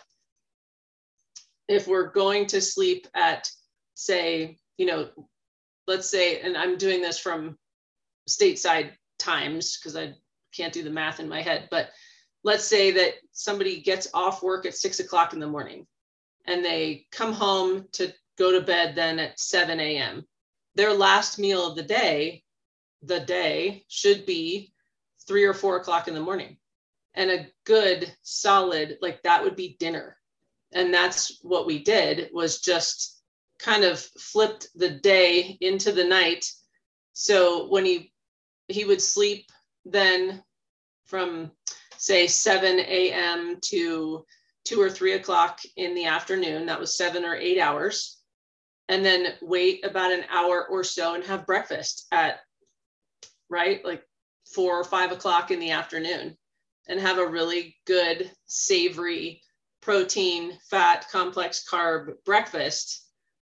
If 1.66 1.88
we're 1.88 2.12
going 2.12 2.46
to 2.48 2.60
sleep 2.60 3.08
at 3.14 3.50
say 3.96 4.58
you 4.76 4.86
know 4.86 5.08
let's 5.86 6.08
say 6.08 6.40
and 6.40 6.56
i'm 6.56 6.76
doing 6.76 7.00
this 7.00 7.18
from 7.18 7.56
stateside 8.28 8.92
times 9.18 9.78
because 9.78 9.96
i 9.96 10.12
can't 10.54 10.72
do 10.72 10.82
the 10.82 10.90
math 10.90 11.18
in 11.18 11.28
my 11.28 11.40
head 11.40 11.66
but 11.70 11.88
let's 12.44 12.64
say 12.64 12.90
that 12.90 13.14
somebody 13.32 13.80
gets 13.80 14.06
off 14.12 14.42
work 14.42 14.66
at 14.66 14.74
six 14.74 15.00
o'clock 15.00 15.32
in 15.32 15.40
the 15.40 15.46
morning 15.46 15.86
and 16.46 16.64
they 16.64 17.06
come 17.10 17.32
home 17.32 17.86
to 17.92 18.12
go 18.38 18.52
to 18.52 18.60
bed 18.60 18.94
then 18.94 19.18
at 19.18 19.40
7 19.40 19.78
a.m. 19.80 20.26
Their 20.74 20.92
last 20.92 21.38
meal 21.38 21.66
of 21.66 21.76
the 21.76 21.82
day, 21.82 22.42
the 23.02 23.20
day 23.20 23.84
should 23.88 24.26
be 24.26 24.72
three 25.26 25.44
or 25.44 25.54
four 25.54 25.76
o'clock 25.76 26.08
in 26.08 26.14
the 26.14 26.20
morning. 26.20 26.56
And 27.14 27.30
a 27.30 27.46
good 27.64 28.12
solid, 28.22 28.98
like 29.00 29.22
that 29.22 29.42
would 29.42 29.56
be 29.56 29.76
dinner. 29.78 30.18
And 30.72 30.92
that's 30.92 31.38
what 31.42 31.66
we 31.66 31.82
did 31.82 32.30
was 32.32 32.60
just 32.60 33.20
kind 33.58 33.84
of 33.84 33.98
flipped 33.98 34.68
the 34.74 34.90
day 34.90 35.56
into 35.60 35.92
the 35.92 36.04
night. 36.04 36.50
So 37.14 37.68
when 37.68 37.84
he 37.84 38.12
he 38.68 38.84
would 38.84 39.00
sleep 39.00 39.46
then 39.84 40.42
from 41.06 41.52
say 41.96 42.26
7 42.26 42.80
a.m. 42.80 43.58
to 43.62 44.26
two 44.66 44.80
or 44.80 44.90
three 44.90 45.12
o'clock 45.12 45.60
in 45.76 45.94
the 45.94 46.06
afternoon. 46.06 46.66
That 46.66 46.80
was 46.80 46.96
seven 46.96 47.24
or 47.24 47.36
eight 47.36 47.60
hours 47.60 48.15
and 48.88 49.04
then 49.04 49.34
wait 49.42 49.84
about 49.84 50.12
an 50.12 50.24
hour 50.30 50.66
or 50.66 50.84
so 50.84 51.14
and 51.14 51.24
have 51.24 51.46
breakfast 51.46 52.06
at 52.12 52.40
right 53.48 53.84
like 53.84 54.02
four 54.54 54.78
or 54.78 54.84
five 54.84 55.12
o'clock 55.12 55.50
in 55.50 55.60
the 55.60 55.70
afternoon 55.70 56.36
and 56.88 57.00
have 57.00 57.18
a 57.18 57.26
really 57.26 57.76
good 57.86 58.30
savory 58.46 59.40
protein 59.80 60.52
fat 60.70 61.06
complex 61.10 61.64
carb 61.70 62.12
breakfast 62.24 63.06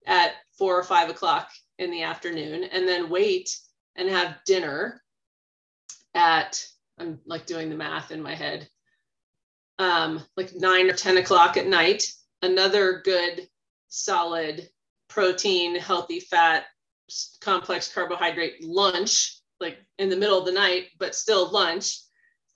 at 0.06 0.32
four 0.56 0.78
or 0.78 0.85
five 0.85 1.11
o'clock 1.11 1.50
in 1.78 1.90
the 1.90 2.02
afternoon 2.02 2.64
and 2.64 2.88
then 2.88 3.08
wait 3.08 3.56
and 3.97 4.08
have 4.08 4.38
dinner 4.47 5.02
at 6.14 6.64
i'm 6.99 7.18
like 7.26 7.47
doing 7.47 7.68
the 7.68 7.76
math 7.76 8.11
in 8.11 8.23
my 8.23 8.35
head 8.35 8.68
um, 9.78 10.23
like 10.37 10.54
nine 10.54 10.90
or 10.90 10.94
10 10.94 11.18
o'clock 11.18 11.56
at 11.56 11.66
night. 11.66 12.04
Another 12.42 13.00
good 13.04 13.49
solid 13.88 14.68
protein, 15.09 15.77
healthy 15.77 16.21
fat, 16.21 16.65
complex 17.41 17.93
carbohydrate 17.93 18.62
lunch, 18.62 19.41
like 19.61 19.79
in 19.99 20.09
the 20.09 20.17
middle 20.17 20.38
of 20.38 20.47
the 20.47 20.53
night, 20.53 20.87
but 20.99 21.15
still 21.15 21.50
lunch, 21.50 22.00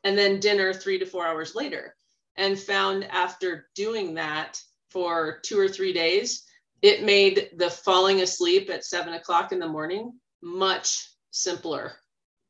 and 0.04 0.16
then 0.16 0.40
dinner 0.40 0.72
three 0.72 0.98
to 0.98 1.06
four 1.06 1.26
hours 1.26 1.54
later. 1.54 1.96
And 2.36 2.58
found 2.58 3.04
after 3.04 3.68
doing 3.74 4.14
that 4.14 4.60
for 4.90 5.40
two 5.42 5.58
or 5.58 5.68
three 5.68 5.92
days, 5.92 6.44
it 6.82 7.04
made 7.04 7.50
the 7.56 7.70
falling 7.70 8.22
asleep 8.22 8.68
at 8.70 8.84
seven 8.84 9.14
o'clock 9.14 9.52
in 9.52 9.58
the 9.58 9.68
morning 9.68 10.12
much 10.42 11.08
simpler, 11.30 11.92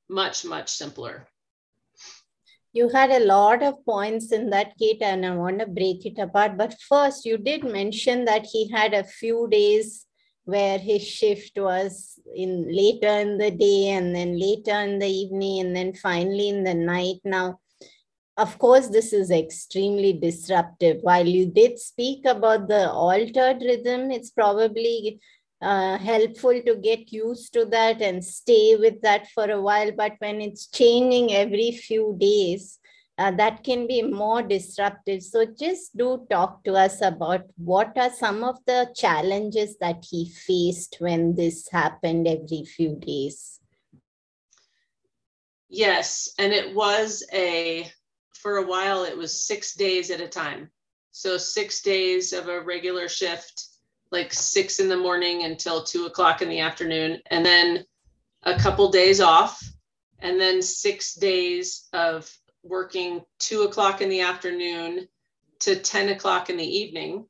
much, 0.08 0.44
much 0.44 0.70
simpler. 0.70 1.28
You 2.74 2.88
had 2.88 3.10
a 3.10 3.24
lot 3.24 3.62
of 3.62 3.84
points 3.84 4.32
in 4.32 4.48
that, 4.50 4.72
Kate, 4.78 5.02
and 5.02 5.26
I 5.26 5.36
want 5.36 5.58
to 5.58 5.66
break 5.66 6.06
it 6.06 6.18
apart. 6.18 6.56
But 6.56 6.74
first, 6.88 7.26
you 7.26 7.36
did 7.36 7.64
mention 7.64 8.24
that 8.24 8.46
he 8.46 8.70
had 8.70 8.94
a 8.94 9.04
few 9.04 9.46
days 9.50 10.06
where 10.44 10.78
his 10.78 11.06
shift 11.06 11.58
was 11.58 12.18
in 12.34 12.66
later 12.74 13.08
in 13.08 13.38
the 13.38 13.50
day 13.50 13.90
and 13.90 14.14
then 14.16 14.38
later 14.38 14.72
in 14.80 14.98
the 14.98 15.06
evening 15.06 15.60
and 15.60 15.76
then 15.76 15.92
finally 15.92 16.48
in 16.48 16.64
the 16.64 16.74
night. 16.74 17.16
Now, 17.24 17.60
of 18.36 18.58
course, 18.58 18.88
this 18.88 19.12
is 19.12 19.30
extremely 19.30 20.14
disruptive. 20.14 21.02
While 21.02 21.26
you 21.26 21.46
did 21.46 21.78
speak 21.78 22.24
about 22.24 22.68
the 22.68 22.90
altered 22.90 23.60
rhythm, 23.60 24.10
it's 24.10 24.30
probably 24.30 25.20
uh, 25.62 25.96
helpful 25.98 26.60
to 26.66 26.74
get 26.76 27.12
used 27.12 27.52
to 27.52 27.64
that 27.66 28.02
and 28.02 28.24
stay 28.24 28.76
with 28.76 29.00
that 29.02 29.28
for 29.30 29.48
a 29.48 29.60
while. 29.60 29.92
But 29.92 30.14
when 30.18 30.40
it's 30.40 30.66
changing 30.66 31.32
every 31.32 31.70
few 31.70 32.16
days, 32.18 32.78
uh, 33.18 33.30
that 33.32 33.62
can 33.62 33.86
be 33.86 34.02
more 34.02 34.42
disruptive. 34.42 35.22
So 35.22 35.44
just 35.44 35.96
do 35.96 36.26
talk 36.28 36.64
to 36.64 36.74
us 36.74 37.00
about 37.00 37.42
what 37.56 37.96
are 37.96 38.10
some 38.10 38.42
of 38.42 38.58
the 38.66 38.92
challenges 38.96 39.76
that 39.78 40.04
he 40.10 40.28
faced 40.28 40.96
when 40.98 41.36
this 41.36 41.68
happened 41.70 42.26
every 42.26 42.64
few 42.64 42.96
days. 42.96 43.60
Yes, 45.68 46.34
and 46.38 46.52
it 46.52 46.74
was 46.74 47.24
a, 47.32 47.90
for 48.34 48.56
a 48.56 48.66
while, 48.66 49.04
it 49.04 49.16
was 49.16 49.46
six 49.46 49.74
days 49.74 50.10
at 50.10 50.20
a 50.20 50.28
time. 50.28 50.70
So 51.12 51.38
six 51.38 51.82
days 51.82 52.32
of 52.32 52.48
a 52.48 52.60
regular 52.60 53.08
shift 53.08 53.71
like 54.12 54.32
six 54.32 54.78
in 54.78 54.88
the 54.88 54.96
morning 54.96 55.44
until 55.44 55.82
two 55.82 56.04
o'clock 56.04 56.42
in 56.42 56.48
the 56.48 56.60
afternoon, 56.60 57.18
and 57.30 57.44
then 57.44 57.84
a 58.44 58.58
couple 58.58 58.90
days 58.90 59.20
off, 59.20 59.60
and 60.20 60.38
then 60.38 60.60
six 60.60 61.14
days 61.14 61.88
of 61.94 62.30
working 62.62 63.22
two 63.38 63.62
o'clock 63.62 64.02
in 64.02 64.08
the 64.08 64.20
afternoon 64.20 65.08
to 65.60 65.76
10 65.76 66.10
o'clock 66.10 66.50
in 66.50 66.56
the 66.56 66.64
evening, 66.64 67.24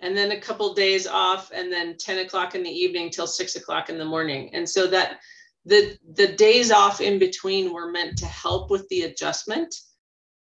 and 0.00 0.16
then 0.16 0.30
a 0.30 0.40
couple 0.40 0.72
days 0.74 1.06
off, 1.06 1.50
and 1.52 1.72
then 1.72 1.96
10 1.98 2.24
o'clock 2.24 2.54
in 2.54 2.62
the 2.62 2.70
evening 2.70 3.10
till 3.10 3.26
six 3.26 3.56
o'clock 3.56 3.88
in 3.90 3.98
the 3.98 4.04
morning. 4.04 4.54
And 4.54 4.68
so 4.68 4.86
that 4.86 5.18
the 5.64 5.96
the 6.14 6.28
days 6.28 6.72
off 6.72 7.00
in 7.00 7.18
between 7.18 7.72
were 7.72 7.90
meant 7.90 8.18
to 8.18 8.26
help 8.26 8.70
with 8.70 8.88
the 8.88 9.02
adjustment, 9.02 9.74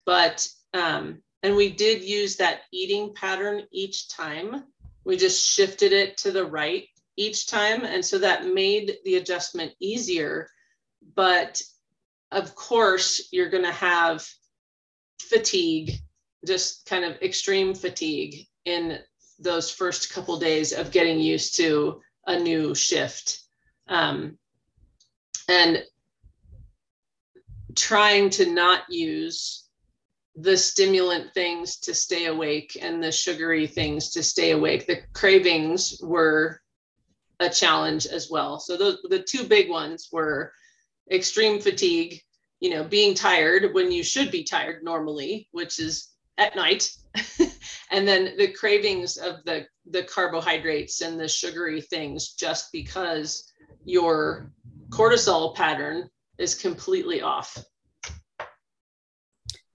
but 0.04 0.46
um, 0.74 1.22
and 1.42 1.56
we 1.56 1.70
did 1.70 2.02
use 2.02 2.36
that 2.36 2.62
eating 2.72 3.14
pattern 3.14 3.62
each 3.72 4.08
time 4.08 4.64
we 5.06 5.16
just 5.16 5.48
shifted 5.48 5.92
it 5.92 6.16
to 6.18 6.32
the 6.32 6.44
right 6.44 6.88
each 7.16 7.46
time. 7.46 7.84
And 7.84 8.04
so 8.04 8.18
that 8.18 8.52
made 8.52 8.96
the 9.04 9.16
adjustment 9.16 9.72
easier. 9.80 10.48
But 11.14 11.62
of 12.32 12.56
course, 12.56 13.28
you're 13.32 13.48
going 13.48 13.64
to 13.64 13.72
have 13.72 14.26
fatigue, 15.22 15.92
just 16.44 16.86
kind 16.86 17.04
of 17.04 17.22
extreme 17.22 17.72
fatigue 17.72 18.46
in 18.64 18.98
those 19.38 19.70
first 19.70 20.12
couple 20.12 20.38
days 20.38 20.72
of 20.72 20.90
getting 20.90 21.20
used 21.20 21.56
to 21.56 22.00
a 22.26 22.36
new 22.36 22.74
shift. 22.74 23.38
Um, 23.86 24.36
and 25.48 25.84
trying 27.76 28.30
to 28.30 28.50
not 28.50 28.82
use 28.88 29.65
the 30.36 30.56
stimulant 30.56 31.32
things 31.32 31.78
to 31.78 31.94
stay 31.94 32.26
awake 32.26 32.76
and 32.80 33.02
the 33.02 33.10
sugary 33.10 33.66
things 33.66 34.10
to 34.10 34.22
stay 34.22 34.50
awake. 34.50 34.86
The 34.86 35.00
cravings 35.14 35.98
were 36.02 36.60
a 37.40 37.48
challenge 37.48 38.06
as 38.06 38.30
well. 38.30 38.58
So 38.58 38.76
those 38.76 38.98
the 39.08 39.22
two 39.22 39.44
big 39.44 39.70
ones 39.70 40.08
were 40.12 40.52
extreme 41.10 41.60
fatigue, 41.60 42.20
you 42.60 42.70
know, 42.70 42.84
being 42.84 43.14
tired 43.14 43.74
when 43.74 43.90
you 43.90 44.02
should 44.02 44.30
be 44.30 44.44
tired 44.44 44.82
normally, 44.82 45.48
which 45.52 45.78
is 45.78 46.10
at 46.38 46.54
night. 46.54 46.90
and 47.90 48.06
then 48.06 48.36
the 48.36 48.48
cravings 48.48 49.16
of 49.16 49.44
the 49.44 49.66
the 49.90 50.02
carbohydrates 50.02 51.00
and 51.00 51.18
the 51.18 51.28
sugary 51.28 51.80
things 51.80 52.34
just 52.34 52.70
because 52.72 53.50
you're 53.84 54.50
cortisol 54.90 55.54
pattern 55.54 56.08
is 56.38 56.54
completely 56.54 57.22
off. 57.22 57.56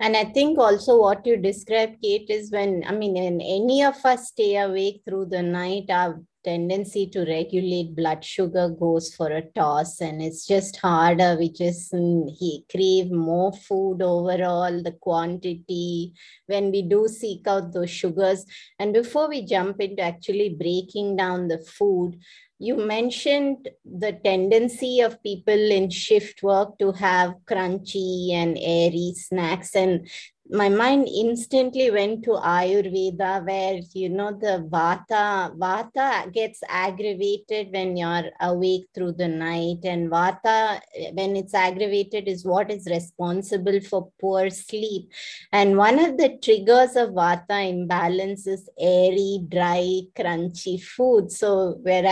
And 0.02 0.18
I 0.18 0.26
think 0.26 0.58
also 0.58 0.98
what 0.98 1.28
you 1.28 1.38
described, 1.38 2.02
Kate, 2.02 2.28
is 2.28 2.52
when, 2.52 2.84
I 2.88 2.92
mean, 2.92 3.14
when 3.14 3.40
any 3.40 3.84
of 3.84 4.04
us 4.04 4.30
stay 4.30 4.58
awake 4.58 5.04
through 5.06 5.28
the 5.28 5.44
night, 5.44 5.92
our 5.92 6.20
tendency 6.44 7.06
to 7.06 7.24
regulate 7.26 7.96
blood 7.96 8.26
sugar 8.26 8.70
goes 8.70 9.14
for 9.14 9.28
a 9.28 9.44
toss 9.54 10.02
and 10.02 10.20
it's 10.20 10.48
just 10.48 10.78
harder. 10.78 11.38
We 11.38 11.52
just 11.52 11.94
mm, 11.94 12.30
he 12.36 12.66
crave 12.72 13.12
more 13.12 13.54
food 13.54 14.02
overall, 14.02 14.82
the 14.82 14.94
quantity 15.00 16.14
when 16.48 16.72
we 16.72 16.82
do 16.82 17.08
seek 17.08 17.48
out 17.48 17.72
those 17.72 17.92
sugars. 17.92 18.44
And 18.80 18.94
before 18.94 19.30
we 19.30 19.46
jump 19.46 19.80
into 19.80 20.02
actually 20.02 20.50
breaking 20.50 21.16
down 21.16 21.48
the 21.48 21.60
food, 21.60 22.20
you 22.62 22.76
mentioned 22.76 23.70
the 23.84 24.14
tendency 24.24 25.02
of 25.02 25.22
people 25.24 25.72
in 25.72 25.90
shift 25.90 26.44
work 26.44 26.78
to 26.78 26.92
have 26.92 27.34
crunchy 27.50 28.32
and 28.34 28.56
airy 28.62 29.14
snacks 29.16 29.76
and 29.76 30.08
my 30.54 30.68
mind 30.68 31.08
instantly 31.08 31.90
went 31.92 32.24
to 32.24 32.32
ayurveda 32.32 33.46
where 33.48 33.80
you 33.94 34.10
know 34.10 34.32
the 34.34 34.68
vata 34.70 35.56
vata 35.58 36.30
gets 36.34 36.60
aggravated 36.68 37.72
when 37.72 37.96
you're 37.96 38.30
awake 38.42 38.86
through 38.94 39.14
the 39.14 39.28
night 39.30 39.80
and 39.86 40.12
vata 40.12 40.82
when 41.14 41.38
it's 41.38 41.54
aggravated 41.54 42.28
is 42.28 42.44
what 42.44 42.70
is 42.70 42.86
responsible 42.88 43.80
for 43.80 44.12
poor 44.20 44.50
sleep. 44.50 45.10
And 45.54 45.78
one 45.78 46.00
of 46.00 46.18
the 46.18 46.38
triggers 46.44 46.98
of 46.98 47.12
vata 47.12 47.70
imbalance 47.70 48.46
is 48.46 48.70
airy 48.78 49.46
dry 49.48 50.02
crunchy 50.18 50.82
food. 50.84 51.32
So 51.32 51.78
we're 51.80 52.06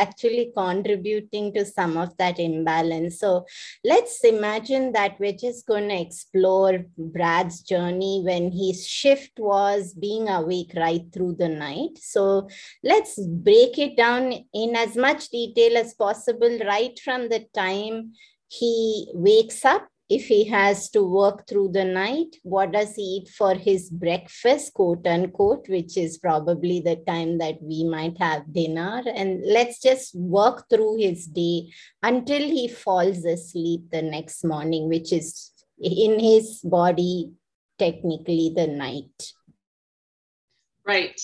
contributing 0.56 1.54
to 1.54 1.66
some 1.66 1.98
of 1.98 2.16
that 2.18 2.40
imbalance 2.40 3.20
so 3.20 3.46
let's 3.84 4.24
imagine 4.24 4.92
that 4.92 5.20
we're 5.20 5.34
just 5.48 5.66
going 5.66 5.90
to 5.90 6.00
explore 6.00 6.86
brad's 6.98 7.62
journey 7.62 8.22
when 8.24 8.52
his 8.52 8.88
shift 8.88 9.40
was 9.40 9.94
being 9.94 10.28
awake 10.30 10.72
right 10.76 11.06
through 11.14 11.36
the 11.36 11.48
night. 11.48 11.98
So 11.98 12.48
let's 12.84 13.20
break 13.20 13.78
it 13.78 13.96
down 13.98 14.34
in 14.54 14.76
as 14.76 14.96
much 14.96 15.30
detail 15.30 15.78
as 15.78 15.94
possible, 15.94 16.60
right 16.66 16.98
from 17.00 17.30
the 17.30 17.46
time 17.54 18.14
he 18.48 19.10
wakes 19.14 19.64
up 19.66 19.88
if 20.10 20.26
he 20.26 20.44
has 20.44 20.90
to 20.90 21.04
work 21.04 21.48
through 21.48 21.70
the 21.70 21.86
night 21.86 22.36
what 22.44 22.72
does 22.72 22.96
he 22.96 23.02
eat 23.02 23.28
for 23.30 23.54
his 23.54 23.90
breakfast 23.90 24.74
quote 24.74 25.06
unquote 25.06 25.68
which 25.70 25.98
is 25.98 26.18
probably 26.18 26.82
the 26.82 26.96
time 27.08 27.38
that 27.38 27.62
we 27.62 27.84
might 27.84 28.18
have 28.18 28.52
dinner 28.52 29.04
and 29.16 29.42
let's 29.46 29.82
just 29.82 30.16
work 30.16 30.66
through 30.70 30.98
his 30.98 31.28
day 31.28 31.72
until 32.02 32.42
he 32.42 32.68
falls 32.68 33.24
asleep 33.26 33.82
the 33.92 34.02
next 34.02 34.44
morning 34.44 34.90
which 34.90 35.14
is 35.14 35.52
in 35.82 36.20
his 36.20 36.60
body 36.64 37.32
technically 37.80 38.54
the 38.56 38.68
night. 38.68 39.32
Right. 40.86 41.20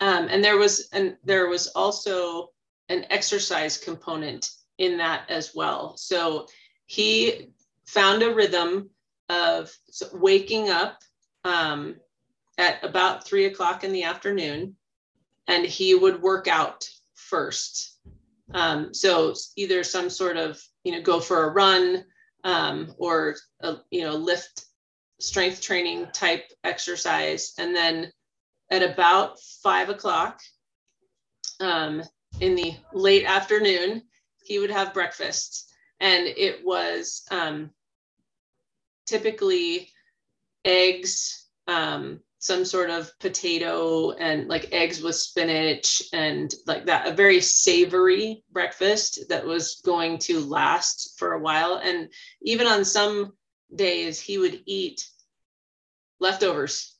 Um, 0.00 0.28
and 0.28 0.42
there 0.42 0.56
was 0.56 0.88
and 0.92 1.16
there 1.24 1.48
was 1.48 1.68
also 1.68 2.48
an 2.88 3.06
exercise 3.10 3.78
component 3.78 4.50
in 4.78 4.98
that 4.98 5.30
as 5.30 5.52
well. 5.54 5.96
So 5.96 6.46
he 6.86 7.50
found 7.92 8.22
a 8.22 8.32
rhythm 8.32 8.90
of 9.28 9.72
waking 10.12 10.70
up 10.70 10.98
um, 11.44 11.96
at 12.58 12.82
about 12.84 13.26
three 13.26 13.46
o'clock 13.46 13.84
in 13.84 13.92
the 13.92 14.04
afternoon, 14.04 14.76
and 15.48 15.64
he 15.64 15.94
would 15.94 16.22
work 16.22 16.46
out 16.46 16.88
first. 17.14 17.98
Um, 18.52 18.92
so 18.94 19.34
either 19.56 19.82
some 19.84 20.10
sort 20.10 20.36
of 20.36 20.60
you 20.84 20.92
know 20.92 21.02
go 21.02 21.20
for 21.20 21.44
a 21.44 21.52
run 21.52 22.04
um, 22.44 22.94
or 22.98 23.36
a, 23.60 23.76
you 23.90 24.02
know 24.04 24.14
lift 24.14 24.66
strength 25.20 25.60
training 25.60 26.06
type 26.12 26.44
exercise. 26.64 27.52
And 27.58 27.74
then 27.74 28.12
at 28.70 28.82
about 28.82 29.38
five 29.62 29.88
o'clock 29.88 30.40
um, 31.60 32.02
in 32.40 32.54
the 32.54 32.74
late 32.92 33.24
afternoon, 33.26 34.02
he 34.44 34.58
would 34.58 34.70
have 34.70 34.94
breakfast. 34.94 35.72
And 36.00 36.26
it 36.26 36.64
was 36.64 37.22
um, 37.30 37.70
typically 39.10 39.90
eggs, 40.64 41.48
um, 41.66 42.20
some 42.38 42.64
sort 42.64 42.90
of 42.90 43.10
potato, 43.18 44.12
and 44.12 44.48
like 44.48 44.72
eggs 44.72 45.02
with 45.02 45.16
spinach, 45.16 46.02
and 46.12 46.54
like 46.66 46.86
that, 46.86 47.08
a 47.08 47.12
very 47.12 47.40
savory 47.40 48.44
breakfast 48.52 49.28
that 49.28 49.44
was 49.44 49.82
going 49.84 50.16
to 50.18 50.40
last 50.40 51.18
for 51.18 51.32
a 51.32 51.40
while. 51.40 51.80
And 51.82 52.08
even 52.42 52.66
on 52.66 52.84
some 52.84 53.32
days 53.74 54.20
he 54.20 54.38
would 54.38 54.62
eat 54.66 55.04
leftovers 56.20 56.96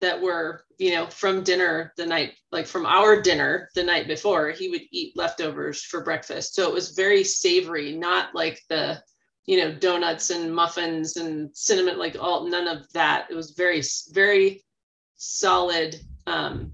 that 0.00 0.20
were 0.20 0.64
you 0.78 0.94
know 0.94 1.06
from 1.06 1.42
dinner 1.44 1.92
the 1.96 2.06
night 2.06 2.32
like 2.50 2.66
from 2.66 2.84
our 2.84 3.20
dinner 3.20 3.68
the 3.74 3.82
night 3.82 4.08
before 4.08 4.50
he 4.50 4.68
would 4.68 4.82
eat 4.90 5.16
leftovers 5.16 5.82
for 5.82 6.02
breakfast 6.02 6.54
so 6.54 6.68
it 6.68 6.74
was 6.74 6.90
very 6.90 7.22
savory 7.22 7.94
not 7.94 8.34
like 8.34 8.60
the 8.68 9.00
you 9.46 9.58
know 9.58 9.72
donuts 9.72 10.30
and 10.30 10.54
muffins 10.54 11.16
and 11.16 11.54
cinnamon 11.54 11.98
like 11.98 12.16
all 12.18 12.48
none 12.48 12.68
of 12.68 12.90
that. 12.92 13.26
It 13.30 13.34
was 13.34 13.50
very 13.52 13.82
very 14.12 14.64
solid 15.16 15.98
um 16.26 16.72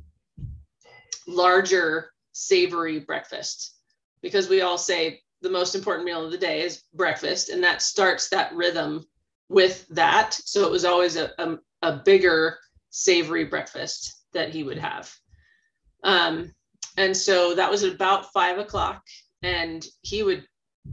larger 1.27 2.11
savory 2.33 3.01
breakfast. 3.01 3.77
Because 4.23 4.49
we 4.49 4.61
all 4.61 4.79
say 4.79 5.21
the 5.43 5.51
most 5.51 5.75
important 5.75 6.05
meal 6.05 6.25
of 6.25 6.31
the 6.31 6.39
day 6.39 6.63
is 6.63 6.83
breakfast 6.95 7.49
and 7.49 7.63
that 7.65 7.83
starts 7.83 8.29
that 8.29 8.55
rhythm 8.55 9.05
with 9.49 9.87
that. 9.89 10.35
So 10.35 10.65
it 10.67 10.71
was 10.71 10.85
always 10.85 11.17
a, 11.17 11.31
a, 11.39 11.59
a 11.83 11.97
bigger 12.05 12.59
savory 12.91 13.45
breakfast 13.45 14.25
that 14.33 14.51
he 14.51 14.63
would 14.63 14.79
have. 14.79 15.13
Um, 16.05 16.53
and 16.97 17.17
so 17.17 17.55
that 17.55 17.71
was 17.71 17.83
about 17.83 18.33
five 18.33 18.59
o'clock 18.59 19.03
and 19.43 19.87
he 20.03 20.23
would 20.23 20.45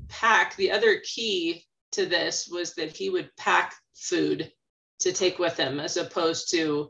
pack 0.08 0.56
the 0.56 0.72
other 0.72 1.02
key 1.04 1.66
to 1.94 2.06
this 2.06 2.50
was 2.52 2.74
that 2.76 2.96
he 2.96 3.10
would 3.10 3.30
pack 3.38 3.76
food 3.96 4.52
to 5.00 5.14
take 5.14 5.40
with 5.40 5.58
him 5.58 5.80
as 5.80 5.98
opposed 5.98 6.50
to 6.52 6.90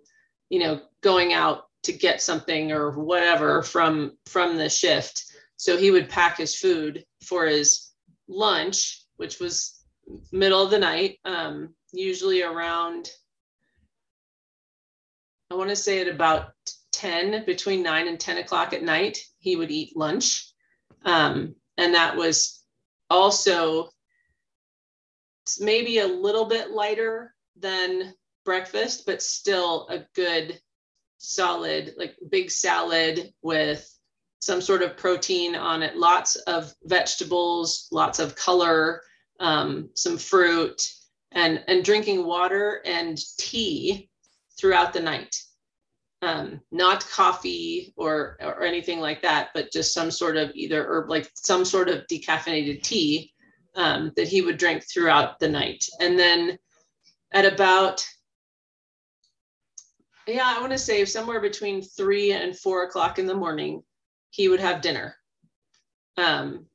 you 0.49 0.59
know 0.59 0.81
going 1.01 1.33
out 1.33 1.63
to 1.83 1.93
get 1.93 2.21
something 2.21 2.71
or 2.71 2.91
whatever 2.91 3.61
from 3.63 4.17
from 4.25 4.57
the 4.57 4.69
shift 4.69 5.23
so 5.57 5.75
he 5.75 5.91
would 5.91 6.07
pack 6.07 6.37
his 6.37 6.55
food 6.55 7.03
for 7.23 7.47
his 7.47 7.91
lunch, 8.27 9.03
which 9.17 9.39
was 9.39 9.83
middle 10.31 10.61
of 10.61 10.71
the 10.71 10.79
night, 10.79 11.17
um, 11.25 11.73
usually 11.91 12.43
around, 12.43 13.09
I 15.51 15.55
want 15.55 15.71
to 15.71 15.75
say 15.75 15.99
at 15.99 16.07
about 16.07 16.51
10, 16.91 17.45
between 17.45 17.81
9 17.81 18.07
and 18.07 18.19
10 18.19 18.37
o'clock 18.37 18.73
at 18.73 18.83
night, 18.83 19.17
he 19.39 19.55
would 19.55 19.71
eat 19.71 19.97
lunch. 19.97 20.51
Um, 21.03 21.55
and 21.77 21.95
that 21.95 22.15
was 22.15 22.63
also 23.09 23.89
maybe 25.59 25.99
a 25.99 26.07
little 26.07 26.45
bit 26.45 26.71
lighter 26.71 27.33
than 27.55 28.13
breakfast, 28.45 29.05
but 29.05 29.21
still 29.21 29.87
a 29.89 30.05
good 30.15 30.59
solid, 31.17 31.93
like 31.97 32.15
big 32.29 32.51
salad 32.51 33.33
with 33.41 33.91
some 34.41 34.61
sort 34.61 34.81
of 34.81 34.97
protein 34.97 35.55
on 35.55 35.81
it, 35.81 35.97
lots 35.97 36.35
of 36.35 36.73
vegetables, 36.83 37.87
lots 37.91 38.19
of 38.19 38.35
color, 38.35 39.01
um, 39.39 39.89
some 39.95 40.17
fruit, 40.17 40.89
and, 41.31 41.63
and 41.67 41.83
drinking 41.83 42.25
water 42.25 42.81
and 42.85 43.17
tea 43.37 44.09
throughout 44.57 44.93
the 44.93 44.99
night. 44.99 45.35
Um, 46.21 46.61
not 46.71 47.07
coffee 47.09 47.93
or, 47.95 48.37
or 48.41 48.63
anything 48.63 48.99
like 48.99 49.21
that, 49.21 49.49
but 49.53 49.71
just 49.71 49.93
some 49.93 50.09
sort 50.09 50.35
of 50.35 50.51
either 50.55 50.83
herb, 50.87 51.09
like 51.09 51.29
some 51.35 51.63
sort 51.63 51.89
of 51.89 52.07
decaffeinated 52.07 52.81
tea 52.81 53.33
um, 53.77 54.11
that 54.15 54.27
he 54.27 54.41
would 54.41 54.57
drink 54.57 54.83
throughout 54.83 55.39
the 55.39 55.47
night. 55.47 55.85
And 56.01 56.19
then 56.19 56.57
at 57.31 57.45
about 57.45 58.05
yeah, 60.27 60.53
I 60.57 60.59
want 60.59 60.73
to 60.73 60.77
say 60.77 61.05
somewhere 61.05 61.39
between 61.39 61.81
three 61.81 62.33
and 62.33 62.57
four 62.57 62.83
o'clock 62.83 63.17
in 63.17 63.27
the 63.27 63.33
morning, 63.33 63.81
he 64.29 64.49
would 64.49 64.59
have 64.59 64.81
dinner. 64.81 65.15
Um, 66.17 66.65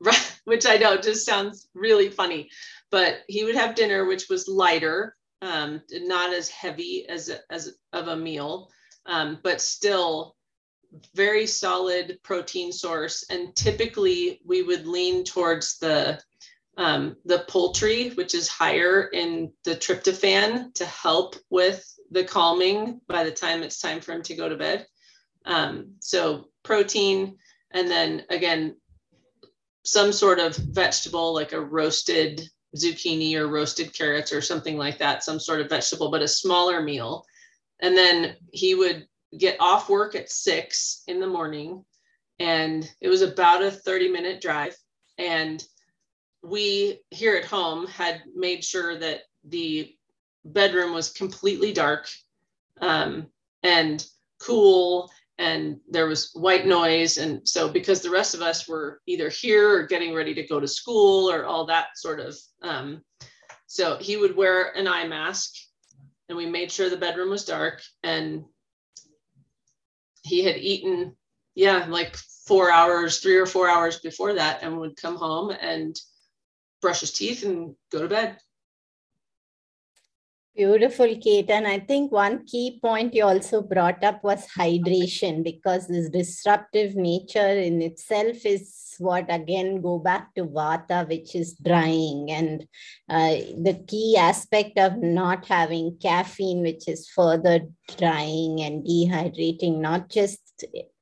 which 0.44 0.66
I 0.66 0.76
know 0.76 0.96
just 0.96 1.26
sounds 1.26 1.68
really 1.74 2.08
funny, 2.08 2.48
but 2.90 3.18
he 3.28 3.44
would 3.44 3.54
have 3.54 3.74
dinner, 3.74 4.06
which 4.06 4.28
was 4.30 4.48
lighter, 4.48 5.16
um, 5.42 5.82
not 5.90 6.32
as 6.32 6.48
heavy 6.48 7.06
as, 7.08 7.30
as 7.50 7.76
of 7.92 8.08
a 8.08 8.16
meal, 8.16 8.70
um, 9.04 9.38
but 9.42 9.60
still 9.60 10.36
very 11.14 11.46
solid 11.46 12.18
protein 12.22 12.72
source. 12.72 13.24
And 13.28 13.54
typically 13.54 14.40
we 14.44 14.62
would 14.62 14.86
lean 14.86 15.24
towards 15.24 15.78
the 15.78 16.20
um, 16.76 17.16
the 17.24 17.44
poultry, 17.48 18.10
which 18.10 18.34
is 18.34 18.48
higher 18.48 19.04
in 19.12 19.52
the 19.64 19.74
tryptophan 19.74 20.74
to 20.74 20.84
help 20.84 21.36
with 21.50 21.84
the 22.10 22.24
calming 22.24 23.00
by 23.08 23.24
the 23.24 23.30
time 23.30 23.62
it's 23.62 23.80
time 23.80 24.00
for 24.00 24.12
him 24.12 24.22
to 24.22 24.34
go 24.34 24.48
to 24.48 24.56
bed. 24.56 24.86
Um, 25.44 25.94
so 26.00 26.48
protein, 26.62 27.38
and 27.72 27.88
then 27.88 28.24
again, 28.30 28.76
some 29.84 30.12
sort 30.12 30.38
of 30.38 30.56
vegetable 30.56 31.32
like 31.32 31.52
a 31.52 31.60
roasted 31.60 32.42
zucchini 32.76 33.36
or 33.36 33.48
roasted 33.48 33.94
carrots 33.94 34.32
or 34.32 34.42
something 34.42 34.76
like 34.76 34.98
that, 34.98 35.24
some 35.24 35.40
sort 35.40 35.60
of 35.60 35.70
vegetable, 35.70 36.10
but 36.10 36.22
a 36.22 36.28
smaller 36.28 36.82
meal. 36.82 37.24
And 37.80 37.96
then 37.96 38.36
he 38.52 38.74
would 38.74 39.06
get 39.38 39.56
off 39.60 39.88
work 39.88 40.14
at 40.14 40.30
six 40.30 41.02
in 41.06 41.20
the 41.20 41.26
morning. 41.26 41.84
And 42.38 42.90
it 43.00 43.08
was 43.08 43.22
about 43.22 43.62
a 43.62 43.70
30 43.70 44.10
minute 44.10 44.40
drive. 44.40 44.76
And 45.18 45.64
we 46.46 47.00
here 47.10 47.36
at 47.36 47.44
home 47.44 47.86
had 47.86 48.22
made 48.34 48.64
sure 48.64 48.98
that 48.98 49.22
the 49.44 49.94
bedroom 50.44 50.94
was 50.94 51.10
completely 51.10 51.72
dark 51.72 52.08
um, 52.80 53.26
and 53.62 54.06
cool 54.40 55.10
and 55.38 55.78
there 55.90 56.06
was 56.06 56.30
white 56.34 56.66
noise. 56.66 57.18
And 57.18 57.46
so 57.46 57.68
because 57.68 58.00
the 58.00 58.10
rest 58.10 58.34
of 58.34 58.42
us 58.42 58.68
were 58.68 59.00
either 59.06 59.28
here 59.28 59.70
or 59.70 59.86
getting 59.86 60.14
ready 60.14 60.34
to 60.34 60.46
go 60.46 60.60
to 60.60 60.68
school 60.68 61.30
or 61.30 61.44
all 61.44 61.66
that 61.66 61.88
sort 61.96 62.20
of 62.20 62.36
um, 62.62 63.02
so 63.66 63.96
he 63.98 64.16
would 64.16 64.36
wear 64.36 64.76
an 64.76 64.86
eye 64.86 65.06
mask 65.06 65.52
and 66.28 66.38
we 66.38 66.46
made 66.46 66.70
sure 66.70 66.88
the 66.88 66.96
bedroom 66.96 67.30
was 67.30 67.44
dark 67.44 67.82
and 68.02 68.44
he 70.22 70.44
had 70.44 70.56
eaten 70.56 71.14
yeah 71.54 71.86
like 71.88 72.16
four 72.46 72.70
hours 72.70 73.18
three 73.18 73.36
or 73.36 73.46
four 73.46 73.68
hours 73.68 73.98
before 73.98 74.34
that 74.34 74.62
and 74.62 74.78
would 74.78 74.96
come 74.96 75.16
home 75.16 75.50
and 75.60 75.96
brush 76.86 77.00
his 77.00 77.10
teeth 77.10 77.42
and 77.44 77.74
go 77.90 78.02
to 78.02 78.08
bed 78.16 78.38
Beautiful, 80.56 81.14
Kate. 81.22 81.50
And 81.50 81.66
I 81.66 81.80
think 81.80 82.10
one 82.10 82.46
key 82.46 82.78
point 82.82 83.12
you 83.12 83.24
also 83.24 83.60
brought 83.60 84.02
up 84.02 84.24
was 84.24 84.46
hydration 84.56 85.44
because 85.44 85.86
this 85.86 86.08
disruptive 86.08 86.96
nature 86.96 87.52
in 87.68 87.82
itself 87.82 88.46
is 88.46 88.94
what 88.98 89.26
again 89.28 89.82
go 89.82 89.98
back 89.98 90.34
to 90.34 90.46
vata, 90.46 91.06
which 91.06 91.34
is 91.34 91.58
drying. 91.62 92.30
And 92.30 92.66
uh, 93.06 93.36
the 93.68 93.84
key 93.86 94.16
aspect 94.16 94.78
of 94.78 94.96
not 94.96 95.44
having 95.44 95.98
caffeine, 96.00 96.62
which 96.62 96.88
is 96.88 97.06
further 97.06 97.60
drying 97.98 98.60
and 98.62 98.84
dehydrating, 98.84 99.78
not 99.78 100.08
just 100.08 100.40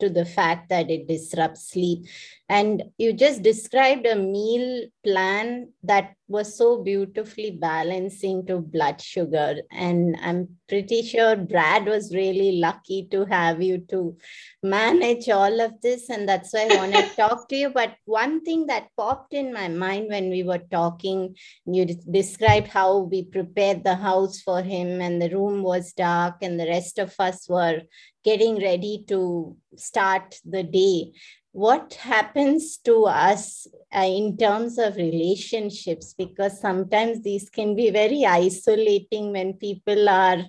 to 0.01 0.09
the 0.09 0.25
fact 0.25 0.69
that 0.69 0.91
it 0.91 1.09
disrupts 1.09 1.71
sleep. 1.71 2.07
And 2.49 2.83
you 2.99 3.13
just 3.15 3.43
described 3.43 4.07
a 4.07 4.17
meal 4.17 4.87
plan 5.03 5.73
that 5.83 6.15
was 6.29 6.57
so 6.57 6.83
beautifully 6.83 7.51
balancing 7.51 8.45
to 8.47 8.59
blood 8.59 9.01
sugar. 9.01 9.57
And 9.71 10.17
I'm 10.23 10.49
pretty 10.69 11.03
sure 11.03 11.37
Brad 11.37 11.87
was 11.87 12.15
really 12.15 12.59
lucky 12.59 13.09
to 13.11 13.25
have 13.27 13.63
you 13.63 13.79
to 13.91 14.17
manage 14.63 15.29
all 15.29 15.61
of 15.61 15.81
this. 15.81 16.11
And 16.11 16.29
that's 16.29 16.53
why 16.53 16.69
I 16.71 16.77
want 16.77 16.95
to 16.95 17.03
talk 17.17 17.49
to 17.49 17.57
you. 17.57 17.71
But 17.71 17.95
one 18.05 18.43
thing 18.43 18.67
that 18.67 18.89
popped 18.97 19.33
in 19.33 19.53
my 19.53 19.69
mind 19.69 20.09
when 20.09 20.29
we 20.29 20.43
were 20.43 20.63
talking, 20.71 21.37
you 21.67 21.87
described 21.87 22.69
how 22.69 22.99
we 22.99 23.25
prepared 23.25 23.85
the 23.85 23.95
house 23.95 24.41
for 24.41 24.63
him, 24.63 25.01
and 25.01 25.21
the 25.21 25.31
room 25.31 25.63
was 25.63 25.93
dark, 25.93 26.37
and 26.43 26.59
the 26.59 26.67
rest 26.75 26.99
of 26.99 27.15
us 27.19 27.49
were 27.49 27.83
getting 28.25 28.57
ready 28.61 29.05
to 29.09 29.57
start 29.77 30.41
the 30.45 30.63
day. 30.63 31.13
What 31.53 31.95
happens 31.95 32.79
to 32.79 33.05
us 33.05 33.67
uh, 33.95 34.01
in 34.21 34.37
terms 34.37 34.79
of 34.79 34.97
relationships? 34.97 36.15
Because 36.25 36.61
sometimes 36.61 37.23
these 37.23 37.49
can 37.49 37.77
be 37.77 37.91
very 37.91 38.25
isolating 38.27 39.33
when 39.33 39.53
people 39.55 40.09
are 40.09 40.41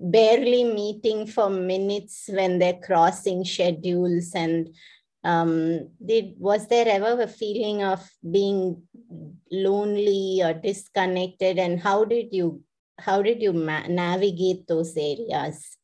barely 0.00 0.64
meeting 0.64 1.26
for 1.26 1.50
minutes 1.50 2.30
when 2.32 2.58
they're 2.58 2.80
crossing 2.82 3.44
schedules. 3.44 4.32
And 4.34 4.74
um, 5.24 5.90
did 6.04 6.34
was 6.38 6.68
there 6.68 6.88
ever 6.88 7.20
a 7.22 7.26
feeling 7.26 7.82
of 7.82 8.00
being 8.22 8.82
lonely 9.50 10.40
or 10.42 10.54
disconnected? 10.54 11.58
And 11.58 11.80
how 11.80 12.04
did 12.04 12.28
you 12.32 12.62
how 12.98 13.22
did 13.22 13.40
you 13.40 13.52
navigate 13.52 14.66
those 14.66 14.96
areas? 14.96 15.76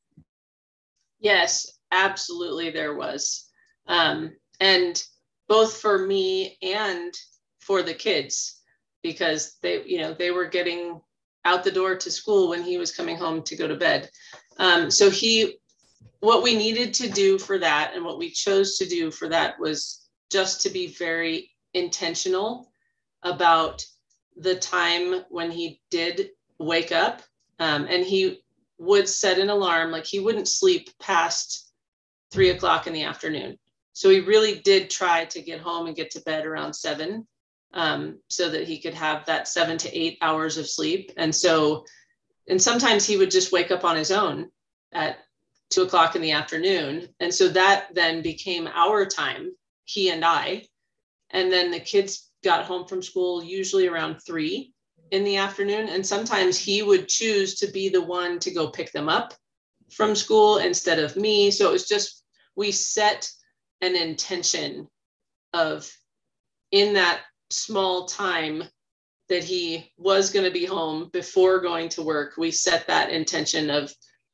Yes 1.21 1.75
absolutely 1.95 2.71
there 2.71 2.95
was. 2.95 3.47
Um, 3.87 4.33
and 4.61 5.03
both 5.49 5.81
for 5.81 6.07
me 6.07 6.59
and 6.63 7.13
for 7.61 7.83
the 7.83 7.95
kids 7.95 8.61
because 9.03 9.57
they 9.63 9.83
you 9.85 9.99
know 9.99 10.15
they 10.15 10.31
were 10.31 10.47
getting 10.47 11.01
out 11.45 11.65
the 11.65 11.71
door 11.71 11.95
to 11.97 12.11
school 12.11 12.49
when 12.49 12.63
he 12.63 12.79
was 12.79 12.95
coming 12.95 13.17
home 13.17 13.43
to 13.43 13.57
go 13.57 13.69
to 13.69 13.77
bed. 13.77 14.11
Um, 14.59 14.91
so 14.91 15.11
he 15.11 15.59
what 16.21 16.43
we 16.43 16.57
needed 16.57 16.95
to 16.95 17.09
do 17.11 17.39
for 17.39 17.59
that 17.59 17.93
and 17.95 18.05
what 18.05 18.19
we 18.19 18.31
chose 18.31 18.79
to 18.79 18.87
do 18.87 19.11
for 19.11 19.29
that 19.29 19.61
was 19.61 20.09
just 20.31 20.63
to 20.63 20.71
be 20.71 20.87
very 20.87 21.51
intentional 21.75 22.73
about 23.23 23.85
the 24.37 24.55
time 24.55 25.23
when 25.29 25.51
he 25.51 25.81
did 25.91 26.31
wake 26.59 26.93
up 26.93 27.23
um, 27.59 27.87
and 27.89 28.05
he 28.05 28.41
would 28.79 29.09
set 29.09 29.39
an 29.39 29.51
alarm 29.51 29.91
like 29.91 30.05
he 30.05 30.21
wouldn't 30.21 30.49
sleep 30.49 30.91
past 31.01 31.73
three 32.33 32.51
o'clock 32.51 32.87
in 32.87 32.93
the 32.93 33.05
afternoon 33.05 33.59
so 33.95 34.11
he 34.11 34.21
really 34.21 34.61
did 34.61 34.91
try 34.91 35.25
to 35.27 35.41
get 35.41 35.61
home 35.61 35.87
and 35.87 35.97
get 35.97 36.11
to 36.11 36.21
bed 36.23 36.45
around 36.45 36.75
seven 36.75 37.27
um, 37.75 38.19
so 38.29 38.51
that 38.51 38.67
he 38.67 38.81
could 38.81 38.95
have 38.95 39.25
that 39.27 39.49
seven 39.49 39.79
to 39.79 39.99
eight 39.99 40.19
hours 40.21 40.59
of 40.59 40.69
sleep. 40.69 41.13
And 41.17 41.35
so, 41.35 41.85
and 42.49 42.61
sometimes 42.61 43.07
he 43.07 43.17
would 43.17 43.31
just 43.31 43.53
wake 43.53 43.71
up 43.71 43.85
on 43.85 43.97
his 43.97 44.11
own 44.11 44.51
at 44.93 45.19
two 45.71 45.83
o'clock 45.83 46.17
in 46.17 46.23
the 46.23 46.33
afternoon. 46.33 47.09
And 47.21 47.33
so 47.33 47.49
that 47.49 47.89
then 47.95 48.21
became 48.21 48.69
our 48.69 49.07
time, 49.07 49.53
he 49.85 50.11
and 50.11 50.25
I. 50.25 50.65
And 51.31 51.53
then 51.53 51.71
the 51.71 51.81
kids 51.81 52.31
got 52.43 52.65
home 52.65 52.87
from 52.87 53.03
school 53.03 53.43
usually 53.43 53.87
around 53.87 54.21
three 54.21 54.74
in 55.11 55.25
the 55.25 55.37
afternoon. 55.37 55.89
And 55.89 56.05
sometimes 56.05 56.59
he 56.59 56.83
would 56.83 57.09
choose 57.09 57.55
to 57.57 57.67
be 57.67 57.89
the 57.89 58.03
one 58.03 58.39
to 58.41 58.51
go 58.51 58.69
pick 58.69 58.93
them 58.93 59.09
up 59.09 59.35
from 59.91 60.15
school 60.15 60.59
instead 60.59 60.99
of 60.99 61.17
me. 61.17 61.51
So 61.51 61.69
it 61.69 61.73
was 61.73 61.89
just, 61.89 62.25
we 62.57 62.73
set 62.73 63.31
an 63.81 63.97
intention 63.97 64.89
of 65.53 65.91
in 66.71 66.95
that 66.95 67.21
small 67.51 68.07
time 68.07 68.65
that 69.29 69.45
he 69.45 69.93
was 69.97 70.31
going 70.31 70.45
to 70.45 70.51
be 70.51 70.65
home 70.65 71.09
before 71.13 71.61
going 71.61 71.89
to 71.89 72.03
work 72.03 72.35
we 72.37 72.51
set 72.51 72.87
that 72.87 73.11
intention 73.11 73.71
of 73.71 73.93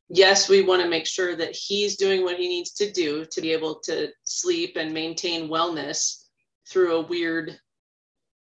yes 0.08 0.48
we 0.48 0.62
want 0.62 0.82
to 0.82 0.88
make 0.88 1.06
sure 1.06 1.36
that 1.36 1.54
he's 1.54 1.96
doing 1.96 2.22
what 2.22 2.36
he 2.36 2.48
needs 2.48 2.72
to 2.72 2.90
do 2.90 3.24
to 3.30 3.40
be 3.40 3.52
able 3.52 3.78
to 3.80 4.08
sleep 4.24 4.76
and 4.76 4.92
maintain 4.92 5.48
wellness 5.48 6.24
through 6.68 6.96
a 6.96 7.06
weird 7.06 7.58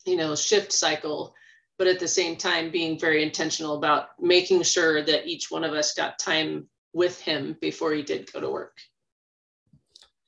you 0.06 0.16
know 0.16 0.34
shift 0.34 0.72
cycle 0.72 1.34
but 1.78 1.86
at 1.86 2.00
the 2.00 2.08
same 2.08 2.36
time 2.36 2.70
being 2.70 2.98
very 2.98 3.22
intentional 3.22 3.76
about 3.76 4.08
making 4.20 4.62
sure 4.62 5.02
that 5.02 5.26
each 5.26 5.50
one 5.50 5.64
of 5.64 5.72
us 5.72 5.94
got 5.94 6.18
time 6.18 6.68
with 6.92 7.20
him 7.20 7.56
before 7.60 7.92
he 7.92 8.02
did 8.02 8.30
go 8.32 8.40
to 8.40 8.50
work 8.50 8.76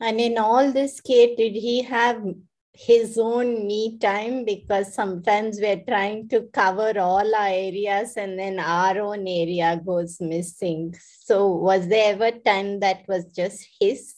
and 0.00 0.18
in 0.18 0.38
all 0.38 0.72
this, 0.72 1.00
Kate, 1.00 1.36
did 1.36 1.52
he 1.52 1.82
have 1.82 2.24
his 2.72 3.18
own 3.18 3.66
me 3.66 3.98
time? 3.98 4.46
Because 4.46 4.94
sometimes 4.94 5.60
we're 5.60 5.84
trying 5.86 6.26
to 6.30 6.48
cover 6.54 6.98
all 6.98 7.34
our 7.34 7.48
areas 7.48 8.14
and 8.16 8.38
then 8.38 8.58
our 8.58 8.98
own 8.98 9.28
area 9.28 9.80
goes 9.84 10.18
missing. 10.18 10.94
So, 11.22 11.48
was 11.48 11.86
there 11.88 12.14
ever 12.14 12.30
time 12.30 12.80
that 12.80 13.06
was 13.08 13.26
just 13.26 13.68
his? 13.78 14.14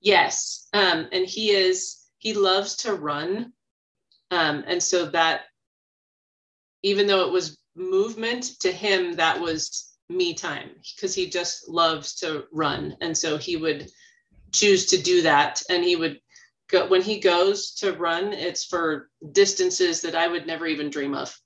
Yes. 0.00 0.68
Um, 0.72 1.06
and 1.12 1.24
he 1.24 1.50
is, 1.50 2.06
he 2.18 2.34
loves 2.34 2.76
to 2.78 2.94
run. 2.94 3.52
Um, 4.32 4.64
and 4.66 4.82
so 4.82 5.06
that, 5.06 5.42
even 6.86 7.06
though 7.06 7.26
it 7.26 7.32
was 7.32 7.58
movement 7.74 8.44
to 8.60 8.72
him, 8.72 9.16
that 9.16 9.40
was 9.40 9.92
me 10.08 10.34
time 10.34 10.70
because 10.94 11.14
he 11.14 11.28
just 11.28 11.68
loves 11.68 12.14
to 12.16 12.44
run. 12.52 12.96
And 13.00 13.16
so 13.16 13.36
he 13.36 13.56
would, 13.56 13.90
choose 14.52 14.86
to 14.86 15.02
do 15.02 15.22
that. 15.22 15.62
And 15.68 15.84
he 15.84 15.96
would 15.96 16.20
go 16.68 16.88
when 16.88 17.02
he 17.02 17.20
goes 17.20 17.74
to 17.76 17.92
run, 17.92 18.32
it's 18.32 18.64
for 18.64 19.08
distances 19.32 20.02
that 20.02 20.14
I 20.14 20.28
would 20.28 20.46
never 20.46 20.66
even 20.66 20.90
dream 20.90 21.14
of. 21.14 21.36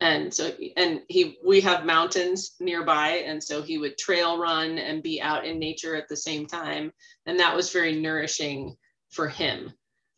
And 0.00 0.32
so, 0.32 0.50
and 0.76 1.00
he, 1.08 1.38
we 1.44 1.62
have 1.62 1.86
mountains 1.86 2.54
nearby. 2.60 3.22
And 3.26 3.42
so 3.42 3.62
he 3.62 3.78
would 3.78 3.96
trail 3.96 4.38
run 4.38 4.78
and 4.78 5.02
be 5.02 5.22
out 5.22 5.46
in 5.46 5.58
nature 5.58 5.96
at 5.96 6.08
the 6.08 6.16
same 6.16 6.46
time. 6.46 6.92
And 7.24 7.40
that 7.40 7.56
was 7.56 7.72
very 7.72 7.98
nourishing 8.00 8.76
for 9.10 9.28
him. 9.28 9.72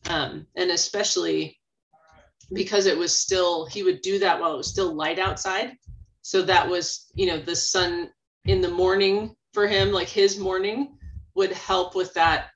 Um, 0.08 0.46
and 0.56 0.70
especially 0.70 1.57
because 2.52 2.86
it 2.86 2.96
was 2.96 3.16
still, 3.16 3.66
he 3.66 3.82
would 3.82 4.00
do 4.02 4.18
that 4.18 4.40
while 4.40 4.54
it 4.54 4.56
was 4.56 4.68
still 4.68 4.94
light 4.94 5.18
outside. 5.18 5.76
So 6.22 6.42
that 6.42 6.68
was, 6.68 7.10
you 7.14 7.26
know, 7.26 7.38
the 7.38 7.56
sun 7.56 8.10
in 8.44 8.60
the 8.60 8.70
morning 8.70 9.34
for 9.52 9.66
him, 9.66 9.92
like 9.92 10.08
his 10.08 10.38
morning 10.38 10.96
would 11.34 11.52
help 11.52 11.94
with 11.94 12.12
that 12.14 12.48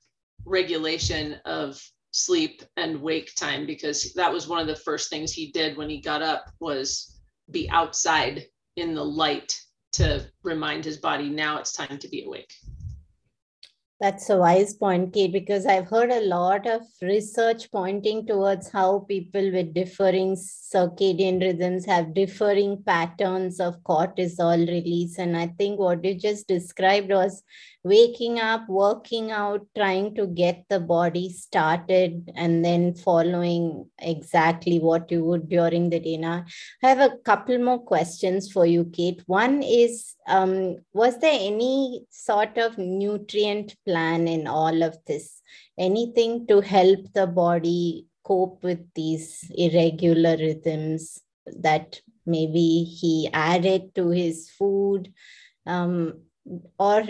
regulation 0.44 1.34
of 1.44 1.80
sleep 2.10 2.62
and 2.76 3.00
wake 3.00 3.34
time 3.34 3.66
because 3.66 4.12
that 4.14 4.32
was 4.32 4.46
one 4.46 4.60
of 4.60 4.66
the 4.66 4.76
first 4.76 5.08
things 5.08 5.32
he 5.32 5.50
did 5.52 5.76
when 5.76 5.88
he 5.88 6.00
got 6.00 6.22
up 6.22 6.50
was 6.60 7.20
be 7.50 7.68
outside 7.70 8.44
in 8.76 8.94
the 8.94 9.04
light 9.04 9.58
to 9.92 10.26
remind 10.42 10.84
his 10.84 10.98
body 10.98 11.28
now 11.28 11.58
it's 11.58 11.72
time 11.72 11.98
to 11.98 12.08
be 12.08 12.24
awake 12.24 12.52
That's 14.02 14.28
a 14.30 14.36
wise 14.36 14.74
point, 14.74 15.14
Kate, 15.14 15.30
because 15.30 15.64
I've 15.64 15.86
heard 15.86 16.10
a 16.10 16.26
lot 16.26 16.66
of 16.66 16.82
research 17.00 17.70
pointing 17.70 18.26
towards 18.26 18.68
how 18.68 19.06
people 19.08 19.52
with 19.52 19.74
differing 19.74 20.34
circadian 20.34 21.40
rhythms 21.40 21.86
have 21.86 22.12
differing 22.12 22.82
patterns 22.82 23.60
of 23.60 23.80
cortisol 23.84 24.66
release. 24.66 25.18
And 25.18 25.36
I 25.36 25.46
think 25.56 25.78
what 25.78 26.04
you 26.04 26.16
just 26.16 26.48
described 26.48 27.10
was 27.10 27.44
waking 27.84 28.38
up, 28.38 28.68
working 28.68 29.32
out, 29.32 29.66
trying 29.76 30.14
to 30.14 30.26
get 30.26 30.64
the 30.68 30.78
body 30.78 31.28
started, 31.30 32.30
and 32.36 32.64
then 32.64 32.94
following 32.94 33.86
exactly 33.98 34.78
what 34.78 35.10
you 35.10 35.24
would 35.24 35.48
during 35.48 35.90
the. 35.90 36.16
Now, 36.16 36.44
I 36.82 36.88
have 36.88 37.00
a 37.00 37.16
couple 37.18 37.58
more 37.58 37.80
questions 37.80 38.52
for 38.52 38.66
you, 38.66 38.84
Kate. 38.84 39.22
One 39.26 39.62
is 39.62 40.14
um, 40.28 40.76
Was 40.92 41.18
there 41.18 41.38
any 41.40 42.04
sort 42.10 42.56
of 42.58 42.78
nutrient 42.78 43.76
plan 43.84 44.28
in 44.28 44.46
all 44.46 44.82
of 44.82 44.96
this? 45.06 45.40
Anything 45.76 46.46
to 46.46 46.60
help 46.60 47.12
the 47.14 47.26
body 47.26 48.06
cope 48.24 48.62
with 48.62 48.92
these 48.94 49.50
irregular 49.56 50.36
rhythms 50.36 51.20
that 51.46 52.00
maybe 52.24 52.84
he 52.84 53.28
added 53.32 53.94
to 53.96 54.10
his 54.10 54.50
food? 54.50 55.12
Um, 55.66 56.22
or 56.78 57.04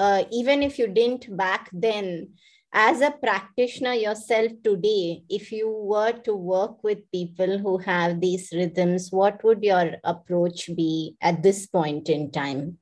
uh, 0.00 0.24
even 0.32 0.62
if 0.62 0.78
you 0.78 0.86
didn't 0.86 1.36
back 1.36 1.68
then, 1.74 2.30
as 2.72 3.02
a 3.02 3.10
practitioner 3.10 3.92
yourself 3.92 4.50
today, 4.64 5.22
if 5.28 5.52
you 5.52 5.68
were 5.68 6.12
to 6.12 6.34
work 6.34 6.82
with 6.82 7.10
people 7.12 7.58
who 7.58 7.76
have 7.78 8.18
these 8.18 8.48
rhythms, 8.52 9.12
what 9.12 9.44
would 9.44 9.62
your 9.62 9.96
approach 10.04 10.74
be 10.74 11.16
at 11.20 11.42
this 11.42 11.66
point 11.66 12.08
in 12.08 12.30
time? 12.30 12.78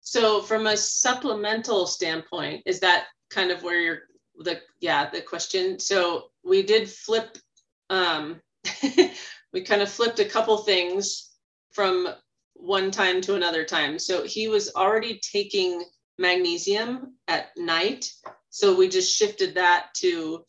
So, 0.00 0.40
from 0.40 0.66
a 0.66 0.78
supplemental 0.78 1.86
standpoint, 1.86 2.62
is 2.64 2.80
that 2.80 3.08
kind 3.28 3.50
of 3.50 3.62
where 3.62 3.80
you're 3.80 4.02
the 4.38 4.60
yeah 4.80 5.10
the 5.10 5.20
question? 5.20 5.78
So 5.78 6.30
we 6.42 6.62
did 6.62 6.88
flip. 6.88 7.36
Um, 7.90 8.40
we 9.52 9.60
kind 9.60 9.82
of 9.82 9.90
flipped 9.90 10.20
a 10.20 10.24
couple 10.24 10.56
things 10.58 11.30
from 11.72 12.08
one 12.58 12.90
time 12.90 13.20
to 13.22 13.34
another 13.34 13.64
time. 13.64 13.98
So 13.98 14.24
he 14.24 14.48
was 14.48 14.74
already 14.74 15.20
taking 15.20 15.84
magnesium 16.18 17.14
at 17.28 17.48
night. 17.56 18.10
So 18.50 18.74
we 18.74 18.88
just 18.88 19.16
shifted 19.16 19.54
that 19.54 19.88
to 19.98 20.44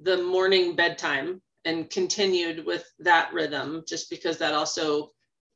the 0.00 0.22
morning 0.22 0.76
bedtime 0.76 1.42
and 1.64 1.90
continued 1.90 2.64
with 2.64 2.84
that 3.00 3.32
rhythm 3.32 3.82
just 3.86 4.08
because 4.10 4.38
that 4.38 4.54
also 4.54 5.10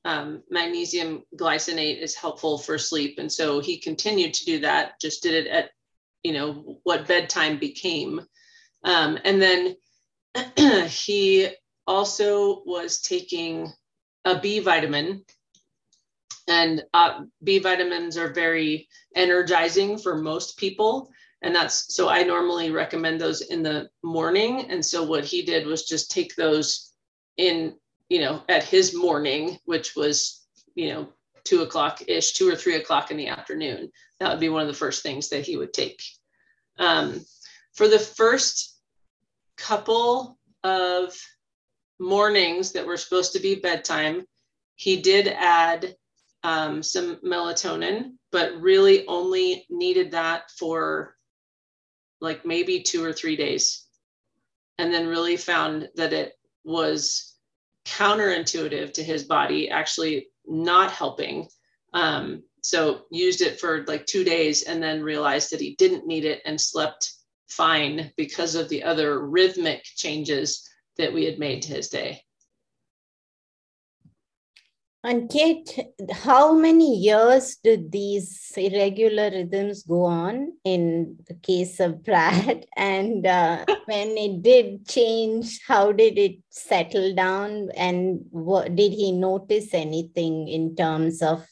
um, 0.05 0.43
magnesium 0.51 1.23
glycinate 1.37 2.03
is 2.03 2.17
helpful 2.17 2.59
for 2.59 2.77
sleep. 2.77 3.19
And 3.19 3.31
so 3.31 3.61
he 3.61 3.79
continued 3.79 4.35
to 4.35 4.45
do 4.45 4.61
that, 4.61 5.01
just 5.01 5.23
did 5.23 5.47
it 5.47 5.51
at, 5.51 5.71
you 6.25 6.33
know, 6.33 6.81
what 6.83 7.07
bedtime 7.07 7.59
became. 7.59 8.21
Um, 8.83 9.19
and 9.25 9.41
then 9.41 9.77
he 10.89 11.51
also 11.87 12.63
was 12.67 13.01
taking 13.01 13.73
a 14.25 14.41
B 14.41 14.59
vitamin 14.59 15.25
and 16.49 16.85
uh, 16.93 17.23
B 17.43 17.59
vitamins 17.59 18.17
are 18.17 18.33
very 18.33 18.89
energizing 19.15 19.99
for 19.99 20.17
most 20.17 20.57
people. 20.57 21.11
And 21.43 21.55
that's 21.55 21.95
so 21.95 22.09
I 22.09 22.23
normally 22.23 22.71
recommend 22.71 23.21
those 23.21 23.41
in 23.43 23.63
the 23.63 23.89
morning. 24.03 24.71
And 24.71 24.85
so 24.85 25.03
what 25.03 25.25
he 25.25 25.43
did 25.43 25.67
was 25.67 25.85
just 25.85 26.11
take 26.11 26.37
those 26.37 26.93
in, 27.37 27.75
you 28.09 28.21
know, 28.21 28.43
at 28.49 28.63
his 28.63 28.95
morning, 28.95 29.59
which 29.65 29.97
was, 29.97 30.47
you 30.75 30.91
know, 30.91 31.09
two 31.45 31.63
o'clock 31.63 32.03
ish, 32.07 32.33
two 32.33 32.49
or 32.49 32.55
three 32.55 32.77
o'clock 32.77 33.11
in 33.11 33.17
the 33.17 33.29
afternoon. 33.29 33.91
That 34.21 34.31
would 34.31 34.41
be 34.41 34.49
one 34.49 34.63
of 34.63 34.69
the 34.69 34.75
first 34.75 35.03
things 35.03 35.31
that 35.31 35.45
he 35.45 35.57
would 35.57 35.73
take. 35.73 36.03
Um, 36.79 37.25
for 37.75 37.89
the 37.89 37.99
first 37.99 38.79
couple 39.57 40.39
of 40.63 41.17
mornings 41.99 42.73
that 42.73 42.87
were 42.87 42.97
supposed 42.97 43.33
to 43.33 43.41
be 43.41 43.57
bedtime, 43.57 44.25
he 44.77 45.01
did 45.01 45.29
add 45.29 45.97
um, 46.45 46.83
some 46.83 47.17
melatonin, 47.25 48.13
but 48.31 48.61
really 48.61 49.07
only 49.07 49.67
needed 49.71 50.11
that 50.13 50.51
for 50.59 51.17
like 52.21 52.45
maybe 52.45 52.83
two 52.83 53.05
or 53.05 53.13
three 53.13 53.37
days. 53.37 53.87
And 54.79 54.93
then 54.93 55.07
really 55.07 55.37
found 55.37 55.89
that 55.97 56.13
it 56.13 56.33
was 56.65 57.37
counterintuitive 57.85 58.93
to 58.95 59.03
his 59.03 59.25
body, 59.25 59.71
actually 59.71 60.29
not 60.47 60.91
helping. 60.91 61.49
Um, 61.93 62.43
so 62.63 63.03
used 63.11 63.41
it 63.41 63.61
for 63.61 63.85
like 63.87 64.07
two 64.07 64.25
days 64.25 64.63
and 64.63 64.83
then 64.83 65.03
realized 65.03 65.51
that 65.51 65.61
he 65.61 65.75
didn't 65.77 66.07
need 66.07 66.25
it 66.25 66.41
and 66.45 66.61
slept 66.61 67.13
fine 67.49 68.13
because 68.17 68.55
of 68.55 68.69
the 68.69 68.83
other 68.85 69.27
rhythmic 69.27 69.85
changes 69.85 70.69
that 70.97 71.13
we 71.13 71.25
had 71.25 71.39
made 71.39 71.63
to 71.63 71.75
his 71.75 71.89
day. 71.89 72.23
And 75.05 75.29
Kate, 75.29 75.81
how 76.13 76.55
many 76.55 76.97
years 76.97 77.57
did 77.57 77.91
these 77.91 78.53
irregular 78.57 79.31
rhythms 79.31 79.83
go 79.83 80.05
on 80.05 80.53
in 80.65 81.17
the 81.27 81.35
case 81.35 81.81
of 81.81 82.03
Brad? 82.05 82.67
And 82.77 83.27
uh, 83.27 83.65
when 83.87 84.17
it 84.17 84.43
did 84.43 84.87
change, 84.87 85.59
how 85.67 85.91
did 85.91 86.19
it 86.19 86.37
settle 86.51 87.15
down? 87.15 87.71
And 87.77 88.21
what, 88.31 88.77
did 88.77 88.93
he 88.93 89.11
notice 89.11 89.75
anything 89.75 90.47
in 90.47 90.77
terms 90.77 91.21
of 91.21 91.45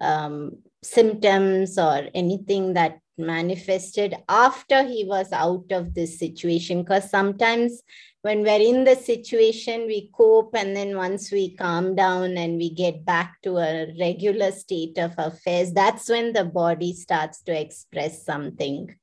um, 0.00 0.58
symptoms 0.82 1.78
or 1.78 2.08
anything 2.12 2.74
that 2.74 2.98
manifested 3.16 4.14
after 4.28 4.82
he 4.84 5.04
was 5.04 5.32
out 5.32 5.70
of 5.70 5.94
this 5.94 6.18
situation? 6.18 6.82
Because 6.82 7.10
sometimes 7.10 7.82
when 8.22 8.42
we're 8.42 8.60
in 8.60 8.84
the 8.84 8.96
situation, 8.96 9.86
we 9.86 10.10
cope, 10.14 10.54
and 10.54 10.74
then 10.74 10.96
once 10.96 11.30
we 11.30 11.54
calm 11.56 11.94
down 11.94 12.38
and 12.38 12.56
we 12.56 12.70
get 12.70 13.04
back 13.04 13.36
to 13.42 13.58
a 13.58 13.94
regular 14.00 14.50
state 14.50 14.96
of 14.96 15.12
affairs, 15.18 15.72
that's 15.72 16.08
when 16.08 16.32
the 16.32 16.44
body 16.44 16.94
starts 16.94 17.42
to 17.42 17.52
express 17.52 18.24
something. 18.24 18.94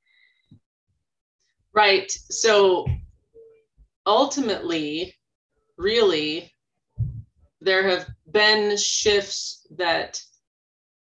Right. 1.74 2.12
So 2.12 2.88
ultimately, 4.08 5.14
really, 5.78 6.52
there 7.62 7.88
have 7.88 8.08
been 8.32 8.76
shifts 8.76 9.68
that 9.78 10.20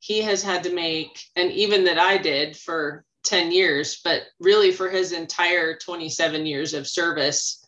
he 0.06 0.22
has 0.22 0.44
had 0.44 0.63
to 0.63 0.72
make, 0.72 1.20
and 1.36 1.52
even 1.52 1.86
that 1.86 1.98
I 1.98 2.20
did 2.20 2.56
for 2.56 3.04
10 3.24 3.52
years, 3.52 4.02
but 4.04 4.22
really 4.39 4.72
for 4.72 4.88
his 4.88 5.13
entire 5.13 5.76
27 5.80 6.46
years 6.46 6.76
of 6.76 6.88
service 6.88 7.65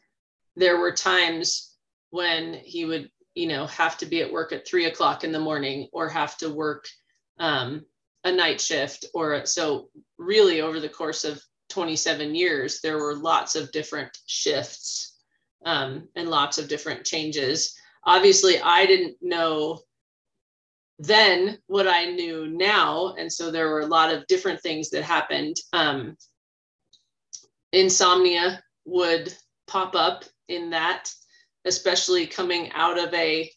there 0.56 0.78
were 0.78 0.92
times 0.92 1.76
when 2.10 2.56
he 2.56 2.84
would 2.84 3.10
you 3.36 3.48
know 3.48 3.66
have 3.68 3.98
to 3.98 4.06
be 4.06 4.22
at 4.22 4.32
work 4.32 4.52
at 4.52 4.68
three 4.68 4.86
o'clock 4.86 5.24
in 5.24 5.32
the 5.32 5.40
morning 5.40 5.88
or 5.94 6.10
have 6.10 6.36
to 6.38 6.50
work 6.50 6.88
um, 7.40 7.86
a 8.24 8.32
night 8.32 8.60
shift 8.60 9.06
or 9.14 9.46
so 9.46 9.90
really 10.18 10.62
over 10.62 10.80
the 10.80 10.90
course 10.90 11.24
of 11.24 11.42
27 11.70 12.34
years 12.34 12.82
there 12.82 12.98
were 12.98 13.16
lots 13.16 13.56
of 13.56 13.72
different 13.72 14.18
shifts 14.26 15.20
um, 15.66 16.08
and 16.16 16.30
lots 16.30 16.58
of 16.58 16.68
different 16.68 17.06
changes. 17.06 17.76
Obviously 18.06 18.60
i 18.62 18.86
didn't 18.86 19.18
know 19.22 19.80
then 21.00 21.58
what 21.68 21.88
i 21.88 22.06
knew 22.06 22.48
now 22.48 23.14
and 23.18 23.32
so 23.32 23.52
there 23.52 23.70
were 23.70 23.82
a 23.82 23.88
lot 23.88 24.14
of 24.14 24.26
different 24.28 24.62
things 24.62 24.90
that 24.90 25.04
happened 25.04 25.56
um, 25.74 26.16
insomnia 27.72 28.62
would 28.86 29.34
pop 29.68 29.96
up 29.96 30.24
in 30.48 30.70
that, 30.72 31.12
especially 31.66 32.26
coming 32.26 32.72
out 32.72 32.98
of 32.98 33.14
a, 33.14 33.52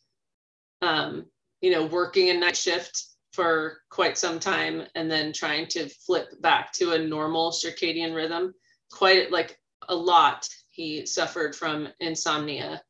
um, 0.83 1.27
you 1.61 1.71
know, 1.71 1.87
working 1.87 2.31
a 2.31 2.35
night 2.35 2.57
shift 2.57 3.05
for 3.33 3.79
quite 3.91 4.19
some 4.19 4.41
time 4.41 4.83
and 4.95 5.11
then 5.11 5.33
trying 5.33 5.67
to 5.69 5.89
flip 5.89 6.29
back 6.41 6.73
to 6.73 6.93
a 6.93 6.99
normal 6.99 7.53
circadian 7.53 8.15
rhythm. 8.15 8.53
Quite 8.91 9.31
like 9.31 9.57
a 9.89 9.95
lot, 9.95 10.49
he 10.71 11.07
suffered 11.07 11.55
from 11.55 11.89
insomnia. 12.01 12.83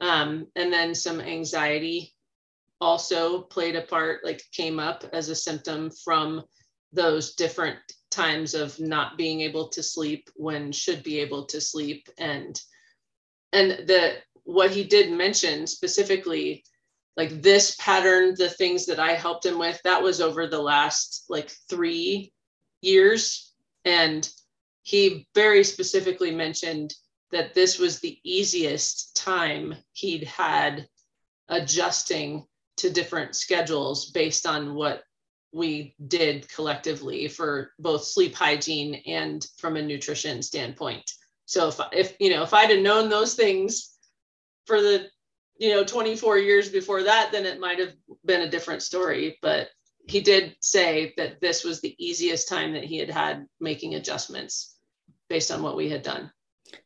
Um, 0.00 0.46
and 0.54 0.72
then 0.72 0.94
some 0.94 1.20
anxiety 1.20 2.14
also 2.80 3.42
played 3.42 3.76
a 3.76 3.82
part, 3.82 4.24
like 4.24 4.42
came 4.52 4.78
up 4.78 5.04
as 5.12 5.28
a 5.28 5.34
symptom 5.34 5.90
from 6.04 6.42
those 6.92 7.34
different 7.34 7.78
times 8.10 8.54
of 8.54 8.78
not 8.80 9.18
being 9.18 9.40
able 9.42 9.68
to 9.68 9.82
sleep 9.82 10.28
when 10.36 10.72
should 10.72 11.02
be 11.02 11.20
able 11.20 11.44
to 11.46 11.60
sleep. 11.60 12.08
And 12.18 12.58
and 13.52 13.70
the 13.86 14.16
what 14.44 14.70
he 14.70 14.84
did 14.84 15.12
mention 15.12 15.66
specifically 15.66 16.64
like 17.16 17.42
this 17.42 17.76
pattern 17.76 18.34
the 18.38 18.48
things 18.48 18.86
that 18.86 18.98
i 18.98 19.12
helped 19.12 19.44
him 19.44 19.58
with 19.58 19.78
that 19.84 20.02
was 20.02 20.20
over 20.20 20.46
the 20.46 20.60
last 20.60 21.24
like 21.28 21.50
three 21.68 22.32
years. 22.80 23.54
And 23.84 24.28
he 24.82 25.26
very 25.34 25.64
specifically 25.64 26.34
mentioned 26.34 26.94
that 27.30 27.54
this 27.54 27.78
was 27.78 28.00
the 28.00 28.18
easiest 28.24 29.14
time 29.16 29.74
he'd 29.92 30.24
had 30.24 30.86
adjusting 31.48 32.46
to 32.78 32.90
different 32.90 33.36
schedules 33.36 34.10
based 34.10 34.46
on 34.46 34.74
what 34.74 35.02
we 35.52 35.94
did 36.08 36.48
collectively 36.48 37.28
for 37.28 37.72
both 37.78 38.04
sleep 38.04 38.34
hygiene 38.34 38.96
and 39.06 39.46
from 39.56 39.76
a 39.76 39.82
nutrition 39.82 40.42
standpoint. 40.42 41.10
So 41.46 41.68
if 41.68 41.80
if 41.92 42.16
you 42.20 42.30
know 42.30 42.42
if 42.42 42.52
I'd 42.52 42.70
have 42.70 42.80
known 42.80 43.08
those 43.08 43.34
things 43.34 43.96
for 44.66 44.82
the 44.82 45.06
you 45.56 45.70
know 45.70 45.84
24 45.84 46.38
years 46.38 46.68
before 46.68 47.02
that, 47.04 47.32
then 47.32 47.46
it 47.46 47.60
might 47.60 47.78
have 47.78 47.94
been 48.24 48.42
a 48.42 48.50
different 48.50 48.82
story. 48.82 49.38
But 49.40 49.68
he 50.06 50.20
did 50.20 50.56
say 50.60 51.14
that 51.16 51.40
this 51.40 51.64
was 51.64 51.80
the 51.80 51.94
easiest 51.98 52.48
time 52.48 52.72
that 52.74 52.84
he 52.84 52.98
had 52.98 53.10
had 53.10 53.46
making 53.60 53.94
adjustments 53.94 54.76
based 55.28 55.50
on 55.50 55.62
what 55.62 55.76
we 55.76 55.88
had 55.88 56.02
done. 56.02 56.30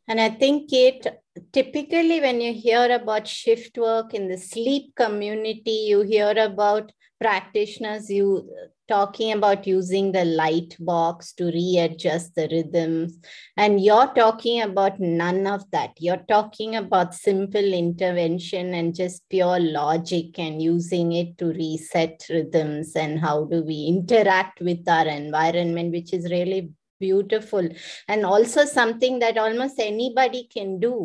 And 0.08 0.20
I 0.20 0.30
think 0.30 0.72
it 0.72 1.21
typically 1.52 2.20
when 2.20 2.40
you 2.40 2.52
hear 2.52 2.90
about 2.92 3.26
shift 3.26 3.78
work 3.78 4.14
in 4.14 4.28
the 4.28 4.38
sleep 4.38 4.94
community, 4.94 5.86
you 5.88 6.02
hear 6.02 6.34
about 6.36 6.92
practitioners 7.20 8.10
you 8.10 8.50
talking 8.88 9.32
about 9.32 9.66
using 9.66 10.12
the 10.12 10.24
light 10.24 10.76
box 10.80 11.32
to 11.32 11.44
readjust 11.46 12.34
the 12.34 12.48
rhythms. 12.50 13.16
And 13.56 13.82
you're 13.82 14.12
talking 14.12 14.60
about 14.60 15.00
none 15.00 15.46
of 15.46 15.62
that. 15.70 15.92
You're 15.98 16.24
talking 16.28 16.76
about 16.76 17.14
simple 17.14 17.72
intervention 17.72 18.74
and 18.74 18.94
just 18.94 19.22
pure 19.30 19.60
logic 19.60 20.38
and 20.38 20.60
using 20.60 21.12
it 21.12 21.38
to 21.38 21.46
reset 21.46 22.26
rhythms 22.28 22.94
and 22.94 23.18
how 23.18 23.44
do 23.44 23.62
we 23.62 23.86
interact 23.86 24.60
with 24.60 24.86
our 24.88 25.06
environment 25.06 25.92
which 25.92 26.12
is 26.12 26.30
really 26.30 26.70
beautiful 27.06 27.68
and 28.08 28.24
also 28.32 28.64
something 28.64 29.18
that 29.18 29.38
almost 29.46 29.78
anybody 29.92 30.42
can 30.56 30.78
do 30.80 30.96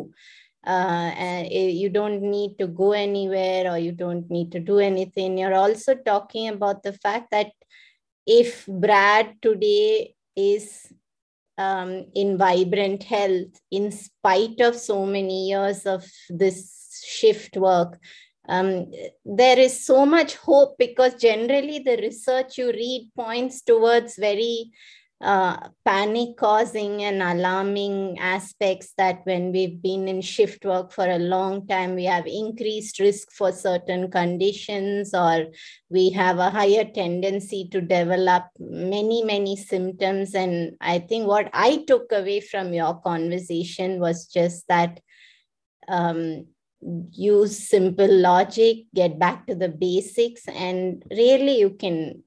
uh, 0.66 1.44
you 1.50 1.88
don't 1.88 2.20
need 2.20 2.58
to 2.58 2.66
go 2.66 2.92
anywhere 2.92 3.70
or 3.70 3.78
you 3.78 3.92
don't 3.92 4.30
need 4.30 4.52
to 4.52 4.60
do 4.60 4.78
anything. 4.78 5.38
You're 5.38 5.54
also 5.54 5.94
talking 5.94 6.48
about 6.48 6.82
the 6.82 6.92
fact 6.92 7.30
that 7.30 7.52
if 8.26 8.66
Brad 8.66 9.36
today 9.40 10.14
is 10.36 10.92
um, 11.56 12.06
in 12.14 12.36
vibrant 12.36 13.02
health, 13.02 13.60
in 13.70 13.90
spite 13.90 14.60
of 14.60 14.76
so 14.76 15.06
many 15.06 15.48
years 15.48 15.86
of 15.86 16.04
this 16.28 17.02
shift 17.02 17.56
work, 17.56 17.98
um, 18.48 18.90
there 19.24 19.58
is 19.58 19.84
so 19.84 20.06
much 20.06 20.36
hope 20.36 20.76
because 20.78 21.14
generally 21.14 21.80
the 21.80 21.96
research 21.98 22.58
you 22.58 22.68
read 22.68 23.10
points 23.16 23.62
towards 23.62 24.16
very 24.16 24.70
uh, 25.20 25.68
panic 25.84 26.36
causing 26.36 27.02
and 27.02 27.20
alarming 27.20 28.16
aspects 28.20 28.92
that 28.96 29.20
when 29.24 29.50
we've 29.50 29.82
been 29.82 30.06
in 30.06 30.20
shift 30.20 30.64
work 30.64 30.92
for 30.92 31.06
a 31.06 31.18
long 31.18 31.66
time, 31.66 31.96
we 31.96 32.04
have 32.04 32.26
increased 32.26 33.00
risk 33.00 33.32
for 33.32 33.50
certain 33.50 34.10
conditions 34.10 35.12
or 35.14 35.46
we 35.90 36.10
have 36.10 36.38
a 36.38 36.50
higher 36.50 36.84
tendency 36.84 37.68
to 37.72 37.80
develop 37.80 38.44
many, 38.60 39.24
many 39.24 39.56
symptoms. 39.56 40.34
And 40.34 40.76
I 40.80 41.00
think 41.00 41.26
what 41.26 41.50
I 41.52 41.84
took 41.88 42.12
away 42.12 42.40
from 42.40 42.72
your 42.72 43.00
conversation 43.00 43.98
was 44.00 44.26
just 44.26 44.68
that. 44.68 45.00
Um, 45.88 46.46
use 47.10 47.68
simple 47.68 48.08
logic 48.08 48.84
get 48.94 49.18
back 49.18 49.48
to 49.48 49.54
the 49.56 49.68
basics 49.68 50.46
and 50.46 51.02
really 51.10 51.58
you 51.58 51.70
can 51.70 52.22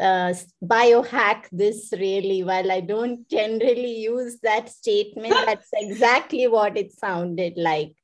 uh, 0.00 0.34
biohack 0.62 1.46
this 1.52 1.92
really 1.92 2.42
while 2.42 2.70
i 2.72 2.80
don't 2.80 3.28
generally 3.28 4.00
use 4.00 4.38
that 4.42 4.68
statement. 4.68 5.34
That's 5.46 5.68
exactly 5.72 6.46
what 6.46 6.76
it 6.76 6.92
sounded 6.92 7.54
like. 7.56 7.94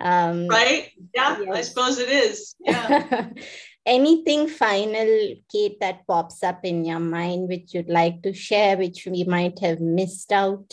Um, 0.00 0.48
right? 0.48 0.90
Yeah 1.14 1.38
yes. 1.40 1.56
i 1.56 1.60
suppose 1.62 1.98
it 1.98 2.08
is. 2.08 2.54
Yeah. 2.60 3.28
Anything 3.86 4.48
final 4.48 5.34
kate 5.52 5.78
that 5.80 6.06
pops 6.06 6.42
up 6.42 6.64
in 6.64 6.84
your 6.84 7.00
mind 7.00 7.48
which 7.48 7.74
you'd 7.74 7.90
like 7.90 8.22
to 8.22 8.32
share 8.32 8.78
which 8.78 9.06
we 9.06 9.24
might 9.24 9.58
have 9.58 9.80
missed 9.80 10.32
out? 10.32 10.72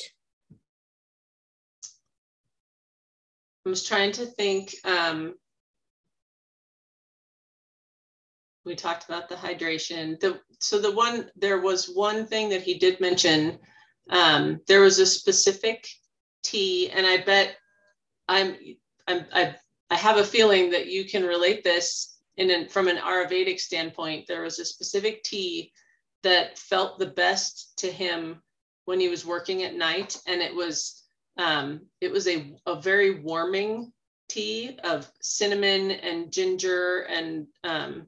I 3.66 3.70
was 3.70 3.84
trying 3.84 4.14
to 4.14 4.26
think 4.26 4.74
um, 4.86 5.36
we 8.66 8.76
talked 8.76 9.06
about 9.06 9.30
the 9.30 9.36
hydration. 9.36 10.20
The 10.20 10.40
so 10.60 10.80
the 10.80 10.92
one 10.92 11.30
there 11.36 11.60
was 11.60 11.92
one 11.94 12.26
thing 12.26 12.50
that 12.50 12.62
he 12.62 12.78
did 12.78 13.00
mention. 13.00 13.60
Um, 14.10 14.60
there 14.68 14.82
was 14.82 15.00
a 15.00 15.06
specific 15.06 15.88
tea, 16.44 16.90
and 16.90 17.06
I 17.06 17.18
bet 17.24 17.56
I'm 18.28 18.56
I'm 19.08 19.26
I 19.34 19.56
I 19.90 19.96
have 19.96 20.18
a 20.18 20.24
feeling 20.24 20.72
that 20.72 20.88
you 20.88 21.06
can 21.06 21.24
relate 21.24 21.64
this 21.64 22.18
in 22.38 22.50
an, 22.50 22.70
from 22.70 22.88
an 22.88 22.98
Ayurvedic 22.98 23.60
standpoint. 23.60 24.26
There 24.28 24.44
was 24.44 24.60
a 24.60 24.66
specific 24.66 25.24
tea 25.24 25.72
that 26.24 26.58
felt 26.58 26.98
the 26.98 27.08
best 27.08 27.78
to 27.78 27.92
him 27.92 28.42
when 28.86 29.00
he 29.00 29.10
was 29.10 29.26
working 29.26 29.64
at 29.64 29.76
night, 29.76 30.18
and 30.28 30.42
it 30.42 30.56
was 30.56 31.04
um, 31.38 31.82
it 32.00 32.12
was 32.12 32.28
a 32.28 32.54
a 32.68 32.80
very 32.80 33.22
warming 33.22 33.92
tea 34.30 34.80
of 34.84 35.12
cinnamon 35.20 35.92
and 35.92 36.32
ginger 36.32 37.02
and 37.10 37.48
um, 37.66 38.08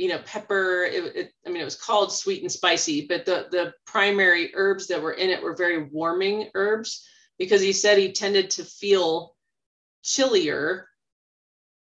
you 0.00 0.08
know, 0.08 0.20
pepper. 0.24 0.84
It, 0.84 1.14
it, 1.14 1.32
I 1.46 1.50
mean, 1.50 1.60
it 1.60 1.66
was 1.66 1.76
called 1.76 2.10
sweet 2.10 2.40
and 2.40 2.50
spicy, 2.50 3.06
but 3.06 3.26
the, 3.26 3.48
the 3.50 3.74
primary 3.84 4.50
herbs 4.54 4.86
that 4.86 5.02
were 5.02 5.12
in 5.12 5.28
it 5.28 5.42
were 5.42 5.54
very 5.54 5.84
warming 5.92 6.48
herbs 6.54 7.06
because 7.38 7.60
he 7.60 7.74
said 7.74 7.98
he 7.98 8.10
tended 8.10 8.48
to 8.50 8.64
feel 8.64 9.36
chillier 10.02 10.88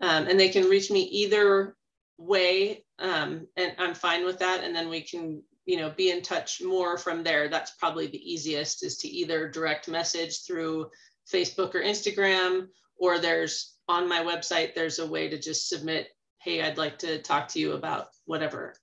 Um, 0.00 0.26
and 0.26 0.38
they 0.38 0.48
can 0.48 0.68
reach 0.68 0.90
me 0.90 1.02
either 1.02 1.76
way, 2.16 2.84
um, 2.98 3.46
and 3.56 3.74
I'm 3.78 3.94
fine 3.94 4.24
with 4.24 4.38
that. 4.38 4.64
And 4.64 4.74
then 4.74 4.88
we 4.88 5.00
can, 5.00 5.42
you 5.66 5.76
know, 5.76 5.90
be 5.90 6.10
in 6.10 6.22
touch 6.22 6.62
more 6.62 6.96
from 6.96 7.22
there. 7.22 7.48
That's 7.48 7.72
probably 7.72 8.06
the 8.06 8.32
easiest 8.32 8.84
is 8.84 8.96
to 8.98 9.08
either 9.08 9.48
direct 9.48 9.88
message 9.88 10.44
through 10.46 10.90
Facebook 11.30 11.74
or 11.74 11.82
Instagram, 11.82 12.68
or 12.96 13.18
there's 13.18 13.74
on 13.88 14.08
my 14.08 14.20
website, 14.20 14.74
there's 14.74 14.98
a 14.98 15.06
way 15.06 15.28
to 15.28 15.38
just 15.38 15.68
submit, 15.68 16.08
hey, 16.38 16.62
I'd 16.62 16.78
like 16.78 16.98
to 17.00 17.20
talk 17.22 17.48
to 17.48 17.58
you 17.58 17.72
about 17.72 18.08
whatever. 18.26 18.74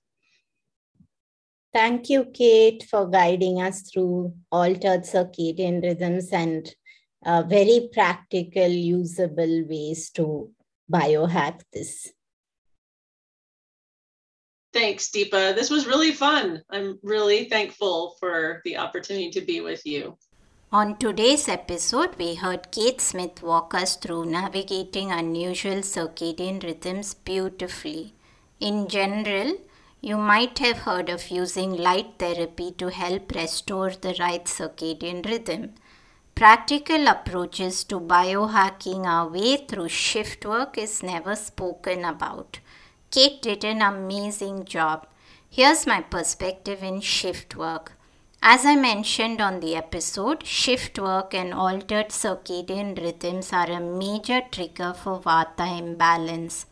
Thank 1.72 2.08
you, 2.08 2.26
Kate, 2.32 2.84
for 2.88 3.06
guiding 3.06 3.60
us 3.60 3.82
through 3.82 4.34
altered 4.50 5.02
circadian 5.02 5.82
rhythms 5.82 6.30
and 6.32 6.74
uh, 7.24 7.42
very 7.42 7.88
practical, 7.92 8.68
usable 8.68 9.64
ways 9.68 10.10
to 10.10 10.50
biohack 10.90 11.60
this. 11.72 12.12
Thanks, 14.72 15.10
Deepa. 15.10 15.54
This 15.54 15.70
was 15.70 15.86
really 15.86 16.12
fun. 16.12 16.62
I'm 16.70 16.98
really 17.02 17.48
thankful 17.48 18.16
for 18.20 18.60
the 18.64 18.76
opportunity 18.76 19.30
to 19.30 19.40
be 19.40 19.60
with 19.60 19.84
you. 19.86 20.18
On 20.72 20.96
today's 20.98 21.48
episode, 21.48 22.16
we 22.18 22.34
heard 22.34 22.70
Kate 22.70 23.00
Smith 23.00 23.42
walk 23.42 23.72
us 23.72 23.96
through 23.96 24.26
navigating 24.26 25.10
unusual 25.10 25.76
circadian 25.76 26.62
rhythms 26.62 27.14
beautifully. 27.14 28.14
In 28.60 28.88
general, 28.88 29.56
you 30.00 30.16
might 30.16 30.58
have 30.58 30.78
heard 30.78 31.08
of 31.08 31.30
using 31.30 31.72
light 31.76 32.14
therapy 32.18 32.70
to 32.72 32.90
help 32.90 33.32
restore 33.34 33.90
the 33.90 34.14
right 34.18 34.44
circadian 34.44 35.24
rhythm. 35.24 35.74
Practical 36.34 37.08
approaches 37.08 37.82
to 37.84 37.98
biohacking 37.98 39.06
our 39.06 39.28
way 39.28 39.56
through 39.56 39.88
shift 39.88 40.44
work 40.44 40.76
is 40.76 41.02
never 41.02 41.34
spoken 41.34 42.04
about. 42.04 42.60
Kate 43.10 43.40
did 43.40 43.64
an 43.64 43.80
amazing 43.80 44.64
job. 44.64 45.06
Here's 45.48 45.86
my 45.86 46.02
perspective 46.02 46.82
in 46.82 47.00
shift 47.00 47.56
work. 47.56 47.92
As 48.42 48.66
I 48.66 48.76
mentioned 48.76 49.40
on 49.40 49.60
the 49.60 49.74
episode, 49.74 50.46
shift 50.46 50.98
work 50.98 51.32
and 51.32 51.54
altered 51.54 52.10
circadian 52.10 52.96
rhythms 53.02 53.52
are 53.52 53.70
a 53.70 53.80
major 53.80 54.42
trigger 54.52 54.92
for 54.92 55.18
vata 55.18 55.78
imbalance. 55.78 56.66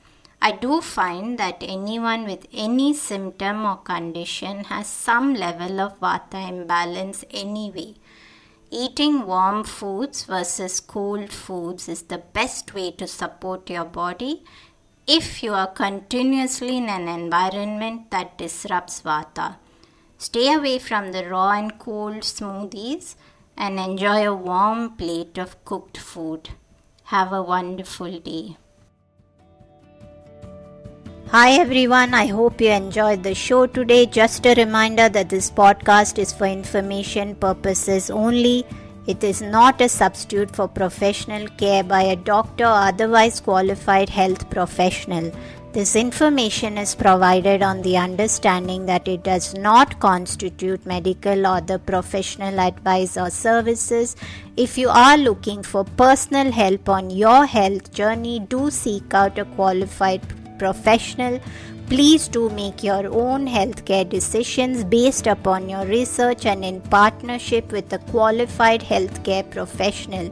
I 0.47 0.51
do 0.53 0.83
find 0.83 1.39
that 1.39 1.63
anyone 1.63 2.25
with 2.25 2.47
any 2.53 2.93
symptom 2.93 3.65
or 3.65 3.77
condition 3.77 4.65
has 4.65 4.87
some 4.87 5.33
level 5.33 5.81
of 5.81 5.99
vata 6.01 6.41
imbalance 6.47 7.25
anyway. 7.31 7.95
Eating 8.71 9.25
warm 9.27 9.65
foods 9.65 10.25
versus 10.25 10.81
cold 10.81 11.33
foods 11.33 11.89
is 11.89 12.03
the 12.03 12.19
best 12.19 12.75
way 12.75 12.91
to 12.91 13.07
support 13.07 13.71
your 13.71 13.87
body 13.87 14.45
if 15.07 15.43
you 15.43 15.55
are 15.55 15.73
continuously 15.85 16.77
in 16.77 16.91
an 16.91 17.09
environment 17.09 18.11
that 18.11 18.37
disrupts 18.37 19.01
vata. 19.01 19.57
Stay 20.19 20.53
away 20.53 20.79
from 20.79 21.13
the 21.13 21.27
raw 21.27 21.53
and 21.53 21.79
cold 21.79 22.17
smoothies 22.17 23.15
and 23.57 23.81
enjoy 23.81 24.29
a 24.29 24.35
warm 24.35 24.91
plate 24.99 25.39
of 25.39 25.65
cooked 25.65 25.97
food. 25.97 26.51
Have 27.05 27.33
a 27.33 27.43
wonderful 27.43 28.19
day. 28.19 28.59
Hi 31.35 31.55
everyone, 31.55 32.15
I 32.15 32.27
hope 32.27 32.61
you 32.61 32.71
enjoyed 32.71 33.25
the 33.25 33.35
show 33.35 33.67
today. 33.67 34.07
Just 34.07 34.47
a 34.47 34.55
reminder 34.55 35.09
that 35.09 35.29
this 35.29 35.51
podcast 35.51 36.17
is 36.17 36.33
for 36.33 36.47
information 36.47 37.35
purposes 37.35 38.09
only. 38.09 38.65
It 39.09 39.25
is 39.25 39.43
not 39.43 39.81
a 39.81 39.89
substitute 39.89 40.55
for 40.55 40.69
professional 40.69 41.49
care 41.63 41.83
by 41.83 42.03
a 42.03 42.15
doctor 42.15 42.63
or 42.63 42.83
otherwise 42.91 43.41
qualified 43.41 44.11
health 44.11 44.49
professional. 44.49 45.33
This 45.73 45.97
information 45.97 46.79
is 46.79 46.95
provided 46.95 47.65
on 47.65 47.83
the 47.83 47.97
understanding 47.97 48.87
that 48.87 49.09
it 49.09 49.25
does 49.25 49.55
not 49.55 49.99
constitute 49.99 50.87
medical 50.87 51.49
or 51.49 51.61
the 51.61 51.81
professional 51.81 52.61
advice 52.61 53.17
or 53.17 53.29
services. 53.29 54.15
If 54.57 54.79
you 54.79 54.89
are 54.89 55.19
looking 55.19 55.65
for 55.65 55.83
personal 55.83 56.53
help 56.53 56.89
on 56.89 57.11
your 57.11 57.45
health 57.45 57.93
journey, 57.93 58.39
do 58.39 58.71
seek 58.71 59.13
out 59.13 59.37
a 59.37 59.45
qualified 59.45 60.23
professional 60.59 61.41
Please 61.89 62.29
do 62.29 62.49
make 62.49 62.83
your 62.83 63.13
own 63.13 63.47
healthcare 63.47 64.09
decisions 64.09 64.85
based 64.85 65.27
upon 65.27 65.69
your 65.69 65.85
research 65.85 66.47
and 66.47 66.65
in 66.65 66.81
partnership 66.81 67.71
with 67.71 67.93
a 67.93 67.99
qualified 68.11 68.81
healthcare 68.81 69.49
professional. 69.51 70.31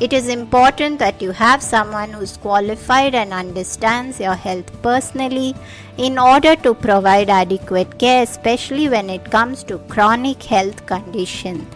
It 0.00 0.14
is 0.14 0.28
important 0.28 0.98
that 1.00 1.20
you 1.20 1.32
have 1.32 1.62
someone 1.62 2.14
who 2.14 2.22
is 2.22 2.38
qualified 2.38 3.14
and 3.14 3.34
understands 3.34 4.18
your 4.18 4.36
health 4.36 4.72
personally 4.80 5.54
in 5.98 6.18
order 6.18 6.56
to 6.56 6.72
provide 6.72 7.28
adequate 7.28 7.98
care, 7.98 8.22
especially 8.22 8.88
when 8.88 9.10
it 9.10 9.30
comes 9.30 9.62
to 9.64 9.76
chronic 9.80 10.42
health 10.44 10.86
conditions. 10.86 11.66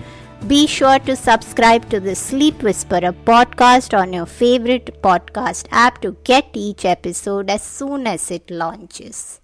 Be 0.47 0.67
sure 0.67 0.99
to 0.99 1.17
subscribe 1.17 1.89
to 1.89 2.01
the 2.01 2.15
Sleep 2.15 2.63
Whisperer 2.63 3.13
podcast 3.13 3.99
on 3.99 4.13
your 4.13 4.27
favorite 4.27 5.01
podcast 5.01 5.67
app 5.71 6.03
to 6.03 6.17
get 6.23 6.51
each 6.53 6.85
episode 6.85 7.49
as 7.49 7.63
soon 7.63 8.07
as 8.07 8.31
it 8.31 8.51
launches. 8.51 9.41